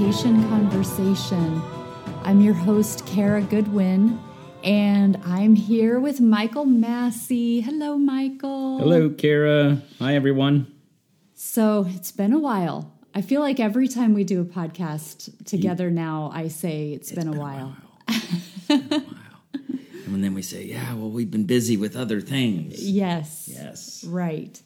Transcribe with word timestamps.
the 0.00 0.06
Meditation 0.06 0.48
Conversation. 0.48 1.62
I'm 2.24 2.40
your 2.40 2.54
host, 2.54 3.04
Kara 3.04 3.42
Goodwin, 3.42 4.18
and 4.64 5.20
I'm 5.26 5.54
here 5.54 6.00
with 6.00 6.22
Michael 6.22 6.64
Massey. 6.64 7.60
Hello, 7.60 7.98
Michael. 7.98 8.78
Hello, 8.78 9.10
Kara. 9.10 9.82
Hi, 9.98 10.14
everyone. 10.14 10.72
So 11.34 11.86
it's 11.90 12.12
been 12.12 12.32
a 12.32 12.38
while. 12.38 12.94
I 13.14 13.20
feel 13.20 13.42
like 13.42 13.60
every 13.60 13.88
time 13.88 14.14
we 14.14 14.24
do 14.24 14.40
a 14.40 14.44
podcast 14.44 15.44
together 15.44 15.90
now, 15.90 16.30
I 16.32 16.48
say 16.48 16.92
it's, 16.92 17.12
been, 17.12 17.28
a 17.28 17.32
while. 17.32 17.76
It's 18.08 18.66
been 18.68 18.80
a 18.80 18.88
while. 18.88 19.02
and 20.06 20.24
then 20.24 20.32
we 20.32 20.40
say, 20.40 20.64
yeah, 20.64 20.94
well, 20.94 21.10
we've 21.10 21.30
been 21.30 21.44
busy 21.46 21.76
with 21.76 21.94
other 21.94 22.22
things. 22.22 22.82
Yes. 22.82 23.50
Yes. 23.52 24.02
Right. 24.04 24.60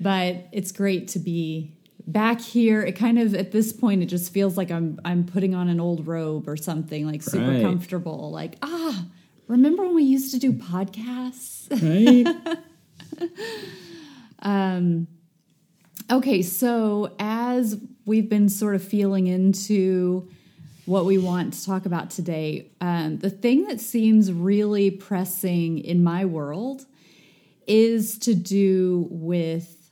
But 0.00 0.46
it's 0.52 0.70
great 0.70 1.08
to 1.08 1.18
be 1.18 1.77
back 2.08 2.40
here. 2.40 2.82
It 2.82 2.92
kind 2.96 3.18
of 3.18 3.34
at 3.34 3.52
this 3.52 3.72
point 3.72 4.02
it 4.02 4.06
just 4.06 4.32
feels 4.32 4.56
like 4.56 4.70
I'm 4.72 4.98
I'm 5.04 5.24
putting 5.24 5.54
on 5.54 5.68
an 5.68 5.78
old 5.78 6.06
robe 6.08 6.48
or 6.48 6.56
something, 6.56 7.06
like 7.06 7.22
super 7.22 7.52
Right. 7.52 7.62
comfortable. 7.62 8.30
Like, 8.32 8.56
ah, 8.62 9.04
remember 9.46 9.84
when 9.84 9.94
we 9.94 10.02
used 10.04 10.32
to 10.32 10.38
do 10.40 10.52
podcasts? 10.52 11.68
Right? 11.82 12.26
um 14.40 15.06
Okay, 16.10 16.40
so 16.40 17.14
as 17.18 17.78
we've 18.06 18.30
been 18.30 18.48
sort 18.48 18.74
of 18.74 18.82
feeling 18.82 19.26
into 19.26 20.26
what 20.86 21.04
we 21.04 21.18
want 21.18 21.52
to 21.52 21.62
talk 21.66 21.84
about 21.84 22.08
today, 22.08 22.70
um, 22.80 23.18
the 23.18 23.28
thing 23.28 23.64
that 23.66 23.78
seems 23.78 24.32
really 24.32 24.90
pressing 24.90 25.78
in 25.78 26.02
my 26.02 26.24
world 26.24 26.86
is 27.66 28.16
to 28.20 28.32
do 28.34 29.06
with 29.10 29.87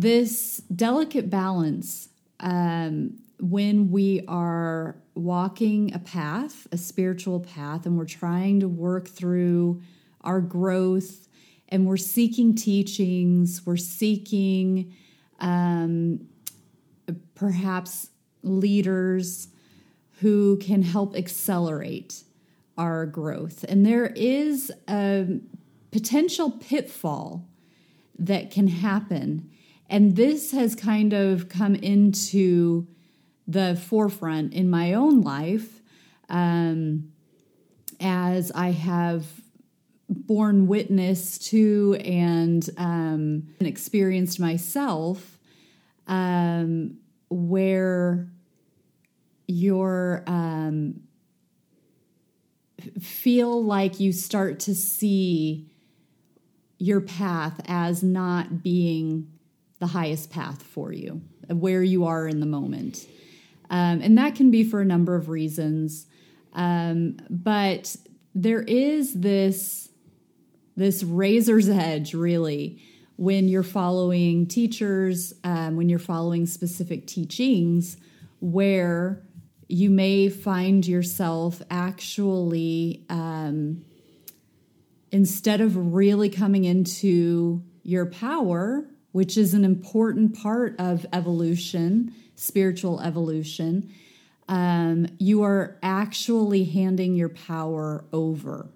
this 0.00 0.58
delicate 0.74 1.28
balance 1.28 2.08
um, 2.38 3.18
when 3.40 3.90
we 3.90 4.24
are 4.28 4.94
walking 5.16 5.92
a 5.92 5.98
path, 5.98 6.68
a 6.70 6.78
spiritual 6.78 7.40
path, 7.40 7.84
and 7.84 7.98
we're 7.98 8.04
trying 8.04 8.60
to 8.60 8.68
work 8.68 9.08
through 9.08 9.82
our 10.20 10.40
growth 10.40 11.26
and 11.68 11.84
we're 11.84 11.96
seeking 11.96 12.54
teachings, 12.54 13.66
we're 13.66 13.76
seeking 13.76 14.94
um, 15.40 16.20
perhaps 17.34 18.10
leaders 18.44 19.48
who 20.20 20.58
can 20.58 20.82
help 20.82 21.16
accelerate 21.16 22.22
our 22.76 23.04
growth. 23.04 23.64
And 23.68 23.84
there 23.84 24.12
is 24.14 24.70
a 24.88 25.40
potential 25.90 26.52
pitfall 26.52 27.48
that 28.16 28.52
can 28.52 28.68
happen. 28.68 29.50
And 29.88 30.16
this 30.16 30.52
has 30.52 30.74
kind 30.74 31.12
of 31.12 31.48
come 31.48 31.74
into 31.74 32.86
the 33.46 33.76
forefront 33.76 34.52
in 34.52 34.68
my 34.68 34.92
own 34.92 35.22
life 35.22 35.80
um, 36.28 37.12
as 38.00 38.52
I 38.54 38.72
have 38.72 39.26
borne 40.08 40.66
witness 40.66 41.38
to 41.38 41.94
and 42.04 42.68
um, 42.76 43.48
experienced 43.60 44.38
myself 44.38 45.38
um, 46.06 46.98
where 47.30 48.28
you're 49.46 50.22
um, 50.26 51.00
feel 53.00 53.64
like 53.64 54.00
you 54.00 54.12
start 54.12 54.60
to 54.60 54.74
see 54.74 55.66
your 56.78 57.00
path 57.00 57.60
as 57.66 58.02
not 58.02 58.62
being 58.62 59.30
the 59.78 59.86
highest 59.86 60.30
path 60.30 60.62
for 60.62 60.92
you, 60.92 61.22
where 61.48 61.82
you 61.82 62.04
are 62.06 62.26
in 62.26 62.40
the 62.40 62.46
moment. 62.46 63.06
Um, 63.70 64.00
and 64.00 64.16
that 64.18 64.34
can 64.34 64.50
be 64.50 64.64
for 64.64 64.80
a 64.80 64.84
number 64.84 65.14
of 65.14 65.28
reasons. 65.28 66.06
Um, 66.54 67.18
but 67.28 67.96
there 68.34 68.62
is 68.62 69.14
this 69.14 69.88
this 70.76 71.02
razor's 71.02 71.68
edge 71.68 72.14
really 72.14 72.80
when 73.16 73.48
you're 73.48 73.64
following 73.64 74.46
teachers, 74.46 75.34
um, 75.42 75.76
when 75.76 75.88
you're 75.88 75.98
following 75.98 76.46
specific 76.46 77.04
teachings, 77.08 77.96
where 78.38 79.20
you 79.68 79.90
may 79.90 80.28
find 80.28 80.86
yourself 80.86 81.60
actually 81.68 83.04
um, 83.10 83.84
instead 85.10 85.60
of 85.60 85.94
really 85.94 86.28
coming 86.28 86.64
into 86.64 87.60
your 87.82 88.06
power, 88.06 88.88
which 89.12 89.36
is 89.36 89.54
an 89.54 89.64
important 89.64 90.36
part 90.36 90.74
of 90.78 91.06
evolution, 91.12 92.12
spiritual 92.34 93.00
evolution, 93.00 93.92
um, 94.48 95.06
you 95.18 95.42
are 95.42 95.78
actually 95.82 96.64
handing 96.64 97.14
your 97.14 97.28
power 97.28 98.04
over 98.12 98.70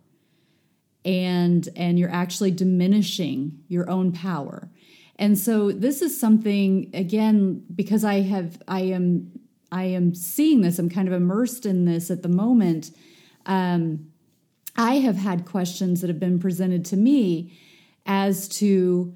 and 1.04 1.68
and 1.74 1.98
you're 1.98 2.12
actually 2.12 2.50
diminishing 2.50 3.58
your 3.68 3.88
own 3.90 4.12
power. 4.12 4.70
And 5.16 5.38
so 5.38 5.72
this 5.72 6.02
is 6.02 6.18
something 6.18 6.90
again 6.94 7.64
because 7.74 8.04
i 8.04 8.22
have 8.22 8.60
i 8.66 8.80
am 8.80 9.30
i 9.70 9.84
am 9.84 10.14
seeing 10.14 10.62
this 10.62 10.78
i'm 10.78 10.88
kind 10.88 11.06
of 11.06 11.14
immersed 11.14 11.64
in 11.66 11.84
this 11.84 12.10
at 12.10 12.22
the 12.22 12.28
moment 12.28 12.90
um, 13.46 14.06
i 14.76 14.94
have 14.94 15.16
had 15.16 15.44
questions 15.44 16.00
that 16.00 16.08
have 16.08 16.18
been 16.18 16.38
presented 16.38 16.84
to 16.86 16.96
me 16.96 17.56
as 18.04 18.48
to 18.48 19.14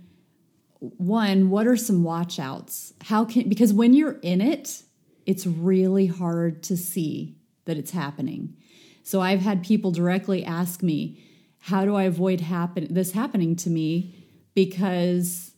one 0.80 1.50
what 1.50 1.66
are 1.66 1.76
some 1.76 2.04
watch 2.04 2.38
outs 2.38 2.92
how 3.02 3.24
can 3.24 3.48
because 3.48 3.72
when 3.72 3.94
you're 3.94 4.18
in 4.22 4.40
it 4.40 4.82
it's 5.24 5.46
really 5.46 6.06
hard 6.06 6.62
to 6.62 6.76
see 6.76 7.36
that 7.64 7.76
it's 7.76 7.90
happening 7.92 8.54
so 9.02 9.20
i've 9.20 9.40
had 9.40 9.64
people 9.64 9.90
directly 9.90 10.44
ask 10.44 10.82
me 10.82 11.18
how 11.66 11.84
do 11.84 11.96
I 11.96 12.04
avoid 12.04 12.40
happen 12.40 12.86
this 12.94 13.10
happening 13.10 13.56
to 13.56 13.70
me 13.70 14.14
because 14.54 15.52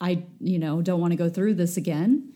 I 0.00 0.24
you 0.40 0.58
know 0.58 0.80
don't 0.80 1.00
want 1.00 1.12
to 1.12 1.16
go 1.16 1.28
through 1.28 1.54
this 1.54 1.76
again. 1.76 2.31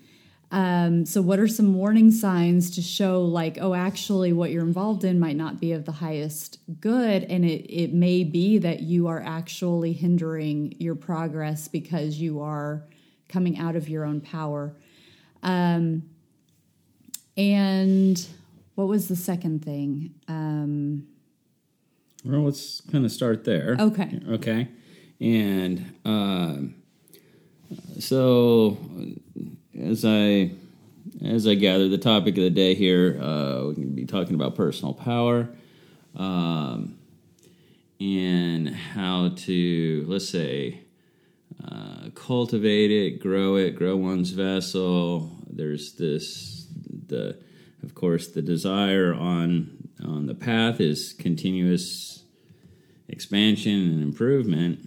Um, 0.52 1.04
so 1.04 1.22
what 1.22 1.40
are 1.40 1.48
some 1.48 1.74
warning 1.74 2.12
signs 2.12 2.70
to 2.76 2.82
show 2.82 3.22
like 3.24 3.58
oh 3.60 3.74
actually 3.74 4.32
what 4.32 4.52
you're 4.52 4.64
involved 4.64 5.02
in 5.02 5.18
might 5.18 5.34
not 5.34 5.60
be 5.60 5.72
of 5.72 5.84
the 5.86 5.92
highest 5.92 6.60
good 6.80 7.24
and 7.24 7.44
it 7.44 7.68
it 7.68 7.92
may 7.92 8.22
be 8.22 8.58
that 8.58 8.80
you 8.80 9.08
are 9.08 9.20
actually 9.20 9.92
hindering 9.92 10.72
your 10.78 10.94
progress 10.94 11.66
because 11.66 12.20
you 12.20 12.40
are 12.40 12.84
coming 13.28 13.58
out 13.58 13.76
of 13.76 13.88
your 13.88 14.04
own 14.04 14.20
power. 14.20 14.74
Um, 15.42 16.04
and 17.36 18.26
what 18.74 18.88
was 18.88 19.08
the 19.08 19.16
second 19.16 19.64
thing? 19.64 20.14
Um, 20.28 21.06
well, 22.24 22.42
let's 22.42 22.80
kind 22.92 23.04
of 23.04 23.12
start 23.12 23.44
there. 23.44 23.76
Okay. 23.78 24.20
Okay. 24.28 24.68
And 25.20 25.94
um, 26.04 26.74
so, 27.98 28.78
as 29.80 30.04
I 30.04 30.52
as 31.24 31.46
I 31.46 31.54
gather, 31.54 31.88
the 31.88 31.98
topic 31.98 32.36
of 32.36 32.42
the 32.42 32.50
day 32.50 32.74
here, 32.74 33.18
uh, 33.22 33.66
we 33.68 33.74
can 33.74 33.94
be 33.94 34.06
talking 34.06 34.34
about 34.34 34.56
personal 34.56 34.92
power 34.92 35.48
um, 36.16 36.98
and 38.00 38.68
how 38.68 39.30
to, 39.30 40.04
let's 40.08 40.28
say, 40.28 40.80
uh, 41.64 42.10
cultivate 42.14 42.90
it, 42.90 43.20
grow 43.20 43.56
it, 43.56 43.76
grow 43.76 43.96
one's 43.96 44.30
vessel. 44.30 45.30
There's 45.48 45.92
this, 45.92 46.66
the, 47.06 47.38
of 47.82 47.94
course, 47.94 48.28
the 48.28 48.42
desire 48.42 49.14
on 49.14 49.72
on 50.04 50.26
the 50.26 50.34
path 50.34 50.80
is 50.80 51.14
continuous 51.14 52.24
expansion 53.08 53.72
and 53.72 54.02
improvement. 54.02 54.86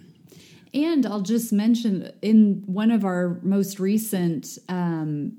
And 0.72 1.04
I'll 1.04 1.22
just 1.22 1.52
mention 1.52 2.12
in 2.22 2.62
one 2.66 2.90
of 2.90 3.04
our 3.04 3.40
most 3.42 3.80
recent 3.80 4.58
um, 4.68 5.36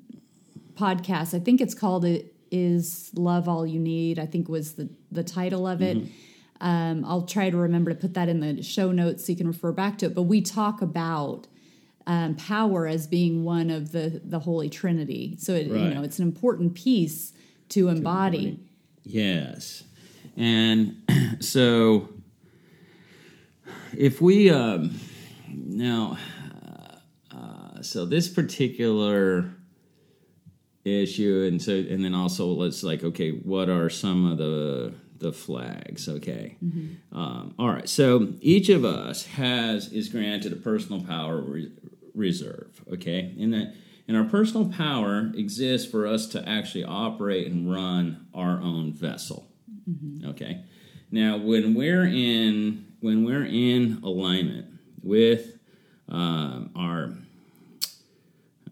podcasts, 0.73 1.33
I 1.33 1.39
think 1.39 1.61
it's 1.61 1.73
called 1.73 2.03
"It 2.03 2.33
Is 2.51 3.11
Love 3.15 3.47
All 3.47 3.65
You 3.65 3.79
Need." 3.79 4.19
I 4.19 4.25
think 4.25 4.49
was 4.49 4.73
the 4.73 4.89
the 5.11 5.23
title 5.23 5.67
of 5.67 5.81
it. 5.81 5.97
Um, 6.59 7.05
I'll 7.05 7.23
try 7.23 7.49
to 7.49 7.57
remember 7.57 7.91
to 7.91 7.97
put 7.97 8.13
that 8.13 8.29
in 8.29 8.39
the 8.39 8.61
show 8.61 8.91
notes 8.91 9.25
so 9.25 9.31
you 9.31 9.37
can 9.37 9.47
refer 9.47 9.71
back 9.71 9.97
to 9.99 10.07
it. 10.07 10.13
But 10.13 10.23
we 10.23 10.41
talk 10.41 10.81
about 10.81 11.47
um, 12.05 12.35
power 12.35 12.85
as 12.85 13.07
being 13.07 13.43
one 13.43 13.69
of 13.69 13.93
the 13.93 14.21
the 14.23 14.39
Holy 14.39 14.69
Trinity. 14.69 15.37
So 15.39 15.53
it, 15.53 15.67
you 15.67 15.93
know 15.93 16.03
it's 16.03 16.19
an 16.19 16.25
important 16.25 16.73
piece 16.75 17.31
to 17.69 17.87
embody. 17.87 18.59
Yes. 19.03 19.83
And 20.35 20.97
so 21.39 22.09
if 23.97 24.21
we 24.21 24.49
um 24.49 24.99
now 25.53 26.17
uh, 26.65 27.35
uh, 27.35 27.81
so 27.81 28.05
this 28.05 28.27
particular 28.27 29.53
issue 30.83 31.47
and 31.47 31.61
so 31.61 31.73
and 31.73 32.03
then 32.03 32.15
also 32.15 32.47
let's 32.47 32.81
like 32.83 33.03
okay 33.03 33.31
what 33.31 33.69
are 33.69 33.89
some 33.89 34.31
of 34.31 34.37
the 34.37 34.93
the 35.21 35.31
flags? 35.31 36.09
Okay. 36.09 36.57
Um, 37.11 37.53
all 37.57 37.69
right. 37.69 37.87
So 37.87 38.33
each 38.41 38.69
of 38.69 38.83
us 38.83 39.27
has 39.27 39.91
is 39.93 40.09
granted 40.09 40.51
a 40.51 40.55
personal 40.55 41.01
power 41.01 41.39
re- 41.39 41.71
reserve 42.13 42.81
okay? 42.91 43.33
And 43.39 43.53
that 43.53 43.75
And 44.07 44.17
our 44.17 44.25
personal 44.25 44.69
power 44.69 45.31
exists 45.35 45.89
for 45.89 46.05
us 46.07 46.25
to 46.29 46.47
actually 46.49 46.83
operate 46.83 47.47
and 47.47 47.71
run 47.71 48.25
our 48.33 48.59
own 48.59 48.91
vessel. 48.93 49.47
Okay. 50.25 50.63
Now, 51.11 51.37
when 51.37 51.75
we're 51.75 52.05
in 52.05 52.87
when 52.99 53.23
we're 53.23 53.45
in 53.45 53.99
alignment 54.03 54.67
with 55.03 55.57
um, 56.09 56.71
our 56.75 57.13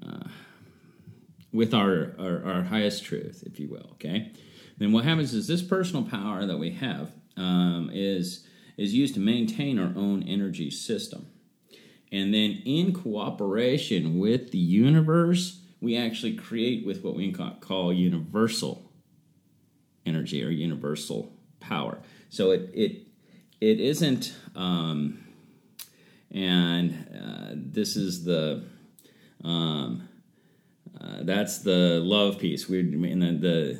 uh, 0.06 0.28
with 1.52 1.74
our, 1.74 2.16
our 2.20 2.44
our 2.44 2.64
highest 2.64 3.04
truth, 3.04 3.44
if 3.46 3.60
you 3.60 3.70
will, 3.70 3.90
okay, 3.94 4.32
then 4.78 4.92
what 4.92 5.06
happens 5.06 5.34
is 5.34 5.48
this 5.48 5.62
personal 5.62 6.04
power 6.04 6.46
that 6.46 6.58
we 6.58 6.72
have 6.72 7.12
um, 7.38 7.90
is 7.94 8.46
is 8.78 8.94
used 8.94 9.14
to 9.14 9.20
maintain 9.20 9.80
our 9.80 9.94
own 9.96 10.24
energy 10.24 10.72
system, 10.72 11.28
and 12.12 12.34
then 12.34 12.62
in 12.66 12.94
cooperation 12.94 14.20
with 14.20 14.52
the 14.52 14.58
universe, 14.58 15.62
we 15.82 15.98
actually 15.98 16.36
create 16.36 16.86
with 16.86 17.04
what 17.04 17.16
we 17.16 17.32
call 17.32 17.94
universal 17.94 18.92
energy 20.06 20.44
or 20.44 20.50
universal 20.50 21.34
power. 21.60 22.00
So 22.30 22.52
it 22.52 22.70
it 22.74 23.08
it 23.62 23.80
isn't, 23.80 24.34
um, 24.56 25.20
and 26.34 26.92
uh, 27.16 27.54
this 27.56 27.96
is 27.96 28.24
the 28.24 28.64
um, 29.44 30.08
uh, 31.00 31.18
that's 31.22 31.60
the 31.60 32.02
love 32.04 32.40
piece. 32.40 32.68
We 32.68 32.80
in 32.80 33.20
the, 33.20 33.32
the 33.32 33.80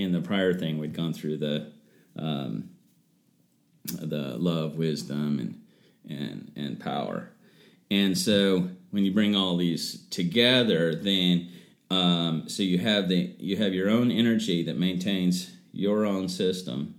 in 0.00 0.12
the 0.12 0.20
prior 0.20 0.54
thing 0.54 0.78
we'd 0.78 0.94
gone 0.94 1.12
through 1.12 1.38
the 1.38 1.72
um, 2.16 2.70
the 3.84 4.36
love, 4.38 4.76
wisdom, 4.76 5.38
and 5.38 5.60
and 6.08 6.52
and 6.56 6.80
power. 6.80 7.30
And 7.90 8.16
so 8.16 8.70
when 8.90 9.04
you 9.04 9.12
bring 9.12 9.36
all 9.36 9.56
these 9.56 10.06
together, 10.08 10.94
then 10.94 11.50
um, 11.90 12.48
so 12.48 12.62
you 12.62 12.78
have 12.78 13.08
the 13.08 13.34
you 13.38 13.56
have 13.56 13.74
your 13.74 13.90
own 13.90 14.10
energy 14.10 14.64
that 14.64 14.78
maintains 14.78 15.50
your 15.72 16.06
own 16.06 16.28
system, 16.28 16.94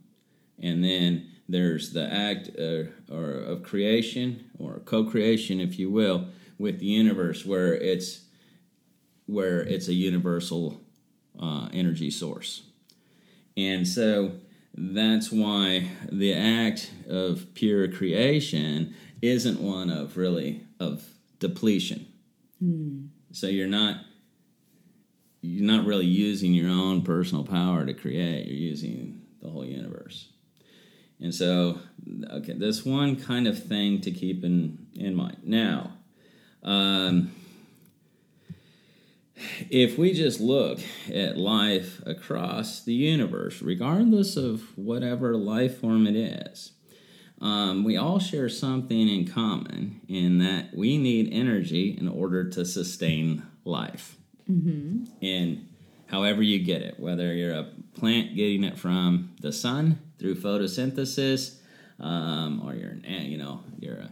and 0.62 0.83
then 0.83 1.30
there's 1.51 1.94
the 1.94 2.12
act 2.12 2.50
uh, 2.57 3.13
or 3.13 3.31
of 3.31 3.63
creation 3.63 4.50
or 4.57 4.80
co-creation, 4.86 5.59
if 5.59 5.77
you 5.77 5.89
will, 5.89 6.27
with 6.57 6.80
the 6.80 6.86
universe, 6.86 7.45
where 7.45 7.74
it's 7.74 8.21
where 9.25 9.62
it's 9.62 9.88
a 9.88 9.94
universal 9.94 10.81
uh, 11.42 11.69
energy 11.74 12.12
source, 12.12 12.63
and 13.57 13.88
so 13.88 14.33
that's 14.74 15.31
why 15.31 15.89
the 16.12 16.33
act 16.33 16.92
of 17.09 17.53
pure 17.53 17.88
creation 17.88 18.95
isn't 19.21 19.59
one 19.59 19.89
of 19.89 20.18
really 20.18 20.65
of 20.80 21.03
depletion. 21.39 22.06
So 23.31 23.48
you're 23.48 23.68
not 23.68 23.98
you're 25.42 25.65
not 25.65 25.86
really 25.86 26.06
using 26.06 26.53
your 26.53 26.69
own 26.69 27.01
personal 27.01 27.44
power 27.44 27.86
to 27.86 27.94
create. 27.94 28.48
You're 28.48 28.56
using 28.56 29.21
the 29.42 29.50
whole 29.50 29.65
universe. 29.65 30.30
And 31.21 31.33
so, 31.33 31.79
okay, 32.31 32.53
this 32.53 32.83
one 32.83 33.15
kind 33.15 33.47
of 33.47 33.63
thing 33.63 34.01
to 34.01 34.12
keep 34.12 34.44
in 34.44 34.88
in 34.95 35.15
mind. 35.15 35.38
Now, 35.44 35.94
um, 36.63 37.31
if 39.69 39.97
we 39.97 40.13
just 40.13 40.39
look 40.39 40.79
at 41.12 41.38
life 41.38 42.01
across 42.06 42.83
the 42.83 42.94
universe, 42.94 43.62
regardless 43.62 44.35
of 44.35 44.77
whatever 44.77 45.35
life 45.35 45.79
form 45.79 46.07
it 46.07 46.15
is, 46.15 46.73
um, 47.39 47.83
we 47.83 47.97
all 47.97 48.19
share 48.19 48.50
something 48.50 49.07
in 49.07 49.27
common 49.27 50.01
in 50.07 50.39
that 50.39 50.75
we 50.75 50.97
need 50.97 51.31
energy 51.31 51.97
in 52.00 52.07
order 52.07 52.50
to 52.50 52.65
sustain 52.65 53.44
life. 53.65 54.15
Mm-hmm. 54.50 55.06
And 55.24 55.67
however 56.07 56.44
you 56.44 56.59
get 56.59 56.83
it, 56.83 57.00
whether 57.00 57.33
you're 57.33 57.53
a 57.53 57.69
plant 57.95 58.35
getting 58.35 58.63
it 58.63 58.77
from 58.77 59.31
the 59.41 59.51
sun 59.51 60.00
through 60.21 60.35
photosynthesis, 60.35 61.56
um, 62.00 62.62
or 62.65 62.73
you're 62.75 62.91
an, 62.91 63.03
you 63.25 63.38
know 63.38 63.63
you're 63.79 63.97
a 63.97 64.12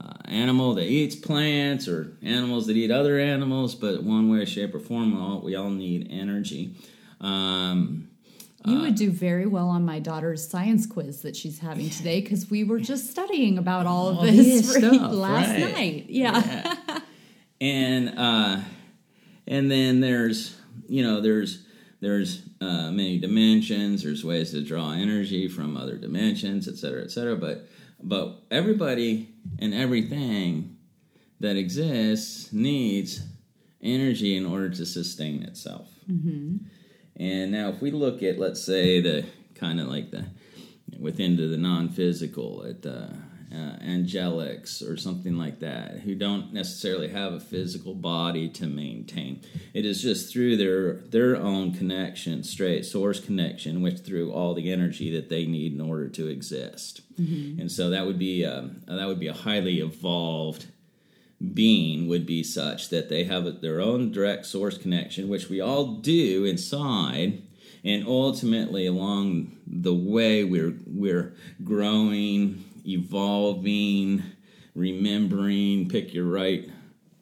uh, 0.00 0.14
animal 0.26 0.72
that 0.74 0.86
eats 0.86 1.14
plants 1.14 1.86
or 1.86 2.16
animals 2.22 2.66
that 2.66 2.76
eat 2.76 2.90
other 2.90 3.18
animals, 3.18 3.74
but 3.74 4.02
one 4.02 4.30
way, 4.30 4.46
shape, 4.46 4.74
or 4.74 4.78
form, 4.80 5.14
we 5.14 5.20
all, 5.20 5.40
we 5.42 5.54
all 5.56 5.68
need 5.68 6.08
energy. 6.10 6.74
Um, 7.20 8.08
You 8.64 8.80
would 8.80 8.94
do 8.94 9.10
very 9.10 9.44
well 9.46 9.68
on 9.68 9.84
my 9.84 9.98
daughter's 9.98 10.46
science 10.48 10.86
quiz 10.86 11.20
that 11.22 11.36
she's 11.36 11.58
having 11.58 11.90
today 11.90 12.22
because 12.22 12.48
we 12.50 12.64
were 12.64 12.80
just 12.80 13.10
studying 13.10 13.58
about 13.58 13.84
all 13.86 14.08
of 14.08 14.18
All 14.18 14.24
this 14.24 14.70
stuff, 14.76 15.12
last 15.12 15.48
right. 15.50 15.72
night. 15.74 16.06
Yeah. 16.08 16.76
and 17.60 18.18
uh, 18.18 18.60
and 19.46 19.70
then 19.70 20.00
there's 20.00 20.56
you 20.88 21.02
know 21.02 21.20
there's 21.20 21.66
there's 22.00 22.42
uh, 22.60 22.90
many 22.90 23.18
dimensions. 23.18 24.02
There's 24.02 24.24
ways 24.24 24.50
to 24.52 24.62
draw 24.62 24.92
energy 24.92 25.48
from 25.48 25.76
other 25.76 25.96
dimensions, 25.96 26.68
et 26.68 26.76
cetera, 26.76 27.02
et 27.02 27.10
cetera. 27.10 27.36
But 27.36 27.68
but 28.02 28.42
everybody 28.50 29.28
and 29.58 29.74
everything 29.74 30.76
that 31.40 31.56
exists 31.56 32.52
needs 32.52 33.22
energy 33.82 34.36
in 34.36 34.46
order 34.46 34.68
to 34.70 34.84
sustain 34.86 35.42
itself. 35.42 35.88
And 37.16 37.52
now, 37.52 37.68
if 37.68 37.82
we 37.82 37.90
look 37.90 38.22
at, 38.22 38.38
let's 38.38 38.62
say, 38.62 39.00
the 39.00 39.24
kind 39.54 39.80
of 39.80 39.88
like 39.88 40.10
the 40.10 40.26
within 40.98 41.36
to 41.36 41.48
the 41.48 41.56
non-physical, 41.56 42.64
at 42.66 42.84
uh, 42.86 43.08
uh, 43.52 43.76
angelics 43.84 44.82
or 44.88 44.96
something 44.96 45.36
like 45.36 45.60
that, 45.60 46.00
who 46.00 46.14
don't 46.14 46.52
necessarily 46.52 47.08
have 47.08 47.32
a 47.32 47.40
physical 47.40 47.94
body 47.94 48.48
to 48.48 48.66
maintain. 48.66 49.40
It 49.74 49.84
is 49.84 50.02
just 50.02 50.32
through 50.32 50.56
their 50.56 50.94
their 50.94 51.36
own 51.36 51.72
connection, 51.72 52.44
straight 52.44 52.84
source 52.84 53.20
connection, 53.20 53.82
which 53.82 54.00
through 54.00 54.32
all 54.32 54.54
the 54.54 54.72
energy 54.72 55.10
that 55.14 55.28
they 55.28 55.46
need 55.46 55.72
in 55.72 55.80
order 55.80 56.08
to 56.08 56.28
exist. 56.28 57.02
And 57.60 57.70
so 57.70 57.90
that 57.90 58.06
would 58.06 58.18
be 58.18 58.44
um, 58.44 58.82
that 58.86 59.06
would 59.06 59.20
be 59.20 59.26
a 59.26 59.32
highly 59.32 59.80
evolved 59.80 60.66
being 61.54 62.06
would 62.06 62.26
be 62.26 62.42
such 62.42 62.90
that 62.90 63.08
they 63.08 63.24
have 63.24 63.62
their 63.62 63.80
own 63.80 64.12
direct 64.12 64.44
source 64.46 64.76
connection, 64.76 65.28
which 65.28 65.48
we 65.48 65.60
all 65.60 65.96
do 65.96 66.44
inside, 66.44 67.42
and 67.82 68.06
ultimately 68.06 68.86
along 68.86 69.56
the 69.66 69.94
way 69.94 70.44
we're 70.44 70.74
we're 70.86 71.34
growing, 71.64 72.64
evolving, 72.86 74.22
remembering, 74.74 75.88
pick 75.88 76.12
your 76.14 76.26
right 76.26 76.70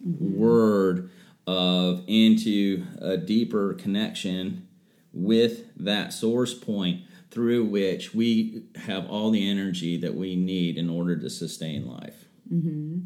word 0.00 1.10
of 1.46 2.04
into 2.06 2.84
a 3.00 3.16
deeper 3.16 3.74
connection 3.74 4.68
with 5.12 5.64
that 5.76 6.12
source 6.12 6.54
point 6.54 7.02
through 7.30 7.64
which 7.64 8.14
we 8.14 8.64
have 8.76 9.08
all 9.08 9.30
the 9.30 9.48
energy 9.48 9.96
that 9.96 10.14
we 10.14 10.36
need 10.36 10.76
in 10.76 10.88
order 10.88 11.16
to 11.16 11.28
sustain 11.28 11.86
life. 11.86 12.24
Mm-hmm. 12.52 13.00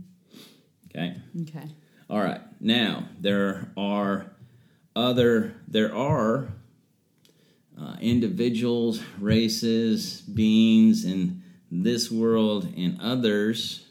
Okay. 0.89 1.17
okay. 1.43 1.69
All 2.11 2.21
right. 2.21 2.41
Now 2.61 3.05
there 3.19 3.73
are 3.77 4.33
other 4.95 5.55
there 5.67 5.95
are 5.95 6.49
uh, 7.81 7.97
individuals, 8.01 9.03
races, 9.19 10.21
beings 10.21 11.05
in 11.05 11.42
this 11.75 12.11
world 12.11 12.71
and 12.77 13.01
others, 13.01 13.87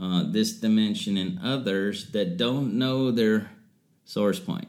uh, 0.00 0.22
this 0.30 0.52
dimension 0.52 1.16
and 1.16 1.40
others 1.42 2.12
that 2.12 2.36
don't 2.36 2.74
know 2.74 3.10
their 3.10 3.50
source 4.04 4.38
point. 4.38 4.68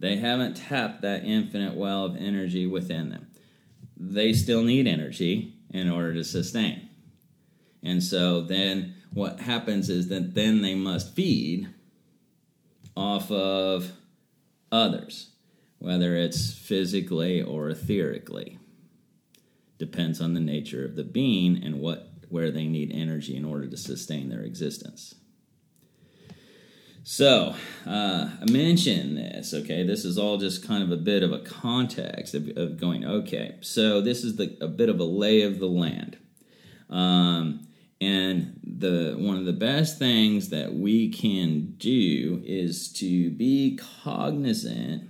They 0.00 0.16
haven't 0.16 0.56
tapped 0.56 1.02
that 1.02 1.24
infinite 1.24 1.74
well 1.74 2.04
of 2.04 2.16
energy 2.16 2.66
within 2.66 3.10
them. 3.10 3.28
They 3.96 4.32
still 4.32 4.62
need 4.62 4.88
energy 4.88 5.54
in 5.70 5.88
order 5.88 6.12
to 6.14 6.24
sustain. 6.24 6.88
And 7.84 8.02
so 8.02 8.40
then 8.40 8.96
what 9.14 9.40
happens 9.40 9.88
is 9.88 10.08
that 10.08 10.34
then 10.34 10.60
they 10.60 10.74
must 10.74 11.14
feed 11.14 11.68
off 12.96 13.30
of 13.30 13.92
others, 14.72 15.30
whether 15.78 16.16
it's 16.16 16.52
physically 16.52 17.40
or 17.40 17.70
etherically. 17.70 18.58
Depends 19.78 20.20
on 20.20 20.34
the 20.34 20.40
nature 20.40 20.84
of 20.84 20.96
the 20.96 21.04
being 21.04 21.62
and 21.62 21.80
what 21.80 22.10
where 22.28 22.50
they 22.50 22.66
need 22.66 22.90
energy 22.92 23.36
in 23.36 23.44
order 23.44 23.68
to 23.68 23.76
sustain 23.76 24.28
their 24.28 24.40
existence. 24.40 25.14
So, 27.04 27.54
uh, 27.86 28.30
I 28.40 28.50
mentioned 28.50 29.16
this, 29.16 29.54
okay? 29.54 29.84
This 29.84 30.04
is 30.04 30.18
all 30.18 30.38
just 30.38 30.66
kind 30.66 30.82
of 30.82 30.90
a 30.90 30.96
bit 30.96 31.22
of 31.22 31.32
a 31.32 31.38
context 31.38 32.34
of, 32.34 32.48
of 32.56 32.80
going, 32.80 33.04
okay, 33.04 33.58
so 33.60 34.00
this 34.00 34.24
is 34.24 34.34
the, 34.34 34.56
a 34.60 34.66
bit 34.66 34.88
of 34.88 34.98
a 34.98 35.04
lay 35.04 35.42
of 35.42 35.60
the 35.60 35.68
land. 35.68 36.18
Um, 36.90 37.68
and 38.00 38.58
the 38.62 39.14
one 39.16 39.36
of 39.36 39.46
the 39.46 39.52
best 39.52 39.98
things 39.98 40.50
that 40.50 40.74
we 40.74 41.08
can 41.08 41.74
do 41.78 42.42
is 42.44 42.92
to 42.94 43.30
be 43.30 43.78
cognizant 44.02 45.08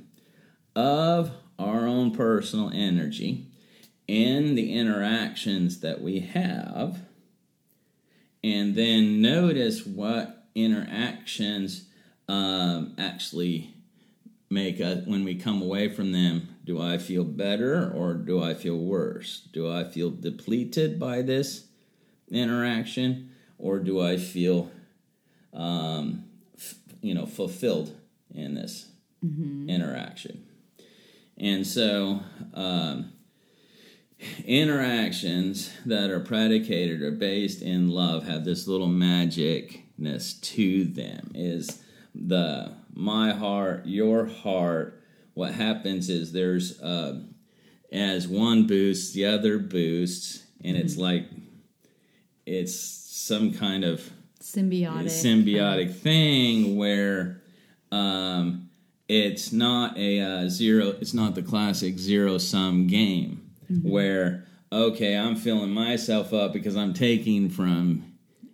of 0.76 1.30
our 1.58 1.86
own 1.86 2.12
personal 2.12 2.70
energy 2.72 3.50
and 4.08 4.56
the 4.56 4.72
interactions 4.72 5.80
that 5.80 6.00
we 6.00 6.20
have, 6.20 7.00
and 8.42 8.74
then 8.74 9.20
notice 9.20 9.84
what 9.84 10.48
interactions 10.54 11.88
um, 12.28 12.94
actually 12.98 13.74
make 14.48 14.80
us 14.80 15.04
when 15.06 15.24
we 15.24 15.34
come 15.34 15.60
away 15.60 15.88
from 15.88 16.12
them 16.12 16.56
do 16.66 16.82
i 16.82 16.98
feel 16.98 17.24
better 17.24 17.90
or 17.92 18.12
do 18.14 18.42
i 18.42 18.52
feel 18.52 18.76
worse? 18.76 19.46
Do 19.52 19.70
i 19.72 19.84
feel 19.84 20.10
depleted 20.10 20.98
by 20.98 21.22
this 21.22 21.66
interaction 22.30 23.30
or 23.56 23.78
do 23.78 24.00
i 24.00 24.16
feel 24.16 24.70
um, 25.54 26.24
f- 26.58 26.74
you 27.00 27.14
know 27.14 27.24
fulfilled 27.24 27.94
in 28.34 28.54
this 28.54 28.88
interaction? 29.68 30.44
And 31.38 31.66
so 31.66 32.20
um, 32.52 33.12
interactions 34.44 35.72
that 35.84 36.10
are 36.10 36.20
predicated 36.20 37.02
or 37.02 37.10
based 37.10 37.62
in 37.62 37.88
love 37.88 38.26
have 38.26 38.44
this 38.44 38.66
little 38.66 38.88
magicness 38.88 40.40
to 40.40 40.84
them. 40.84 41.30
Is 41.34 41.82
the 42.14 42.74
my 42.92 43.32
heart 43.32 43.86
your 43.86 44.26
heart. 44.26 45.02
What 45.34 45.52
happens 45.52 46.08
is 46.08 46.32
there's 46.32 46.80
uh, 46.80 47.20
as 47.92 48.26
one 48.26 48.66
boosts 48.66 49.12
the 49.12 49.26
other 49.26 49.58
boosts 49.58 50.44
and 50.64 50.76
it's 50.76 50.96
like 50.96 51.26
it's 52.46 52.74
some 52.74 53.52
kind 53.52 53.84
of 53.84 54.10
Symbiotic. 54.40 55.06
symbiotic 55.06 55.94
thing 55.94 56.76
where 56.76 57.42
um, 57.92 58.70
it's 59.08 59.52
not 59.52 59.96
a 59.98 60.20
uh, 60.20 60.48
zero 60.48 60.94
it's 61.00 61.12
not 61.14 61.34
the 61.34 61.42
classic 61.42 61.98
zero 61.98 62.38
sum 62.38 62.86
game 62.86 63.45
where 63.82 64.46
okay 64.72 65.16
i'm 65.16 65.36
filling 65.36 65.70
myself 65.70 66.32
up 66.32 66.52
because 66.52 66.76
i'm 66.76 66.92
taking 66.94 67.48
from 67.50 68.12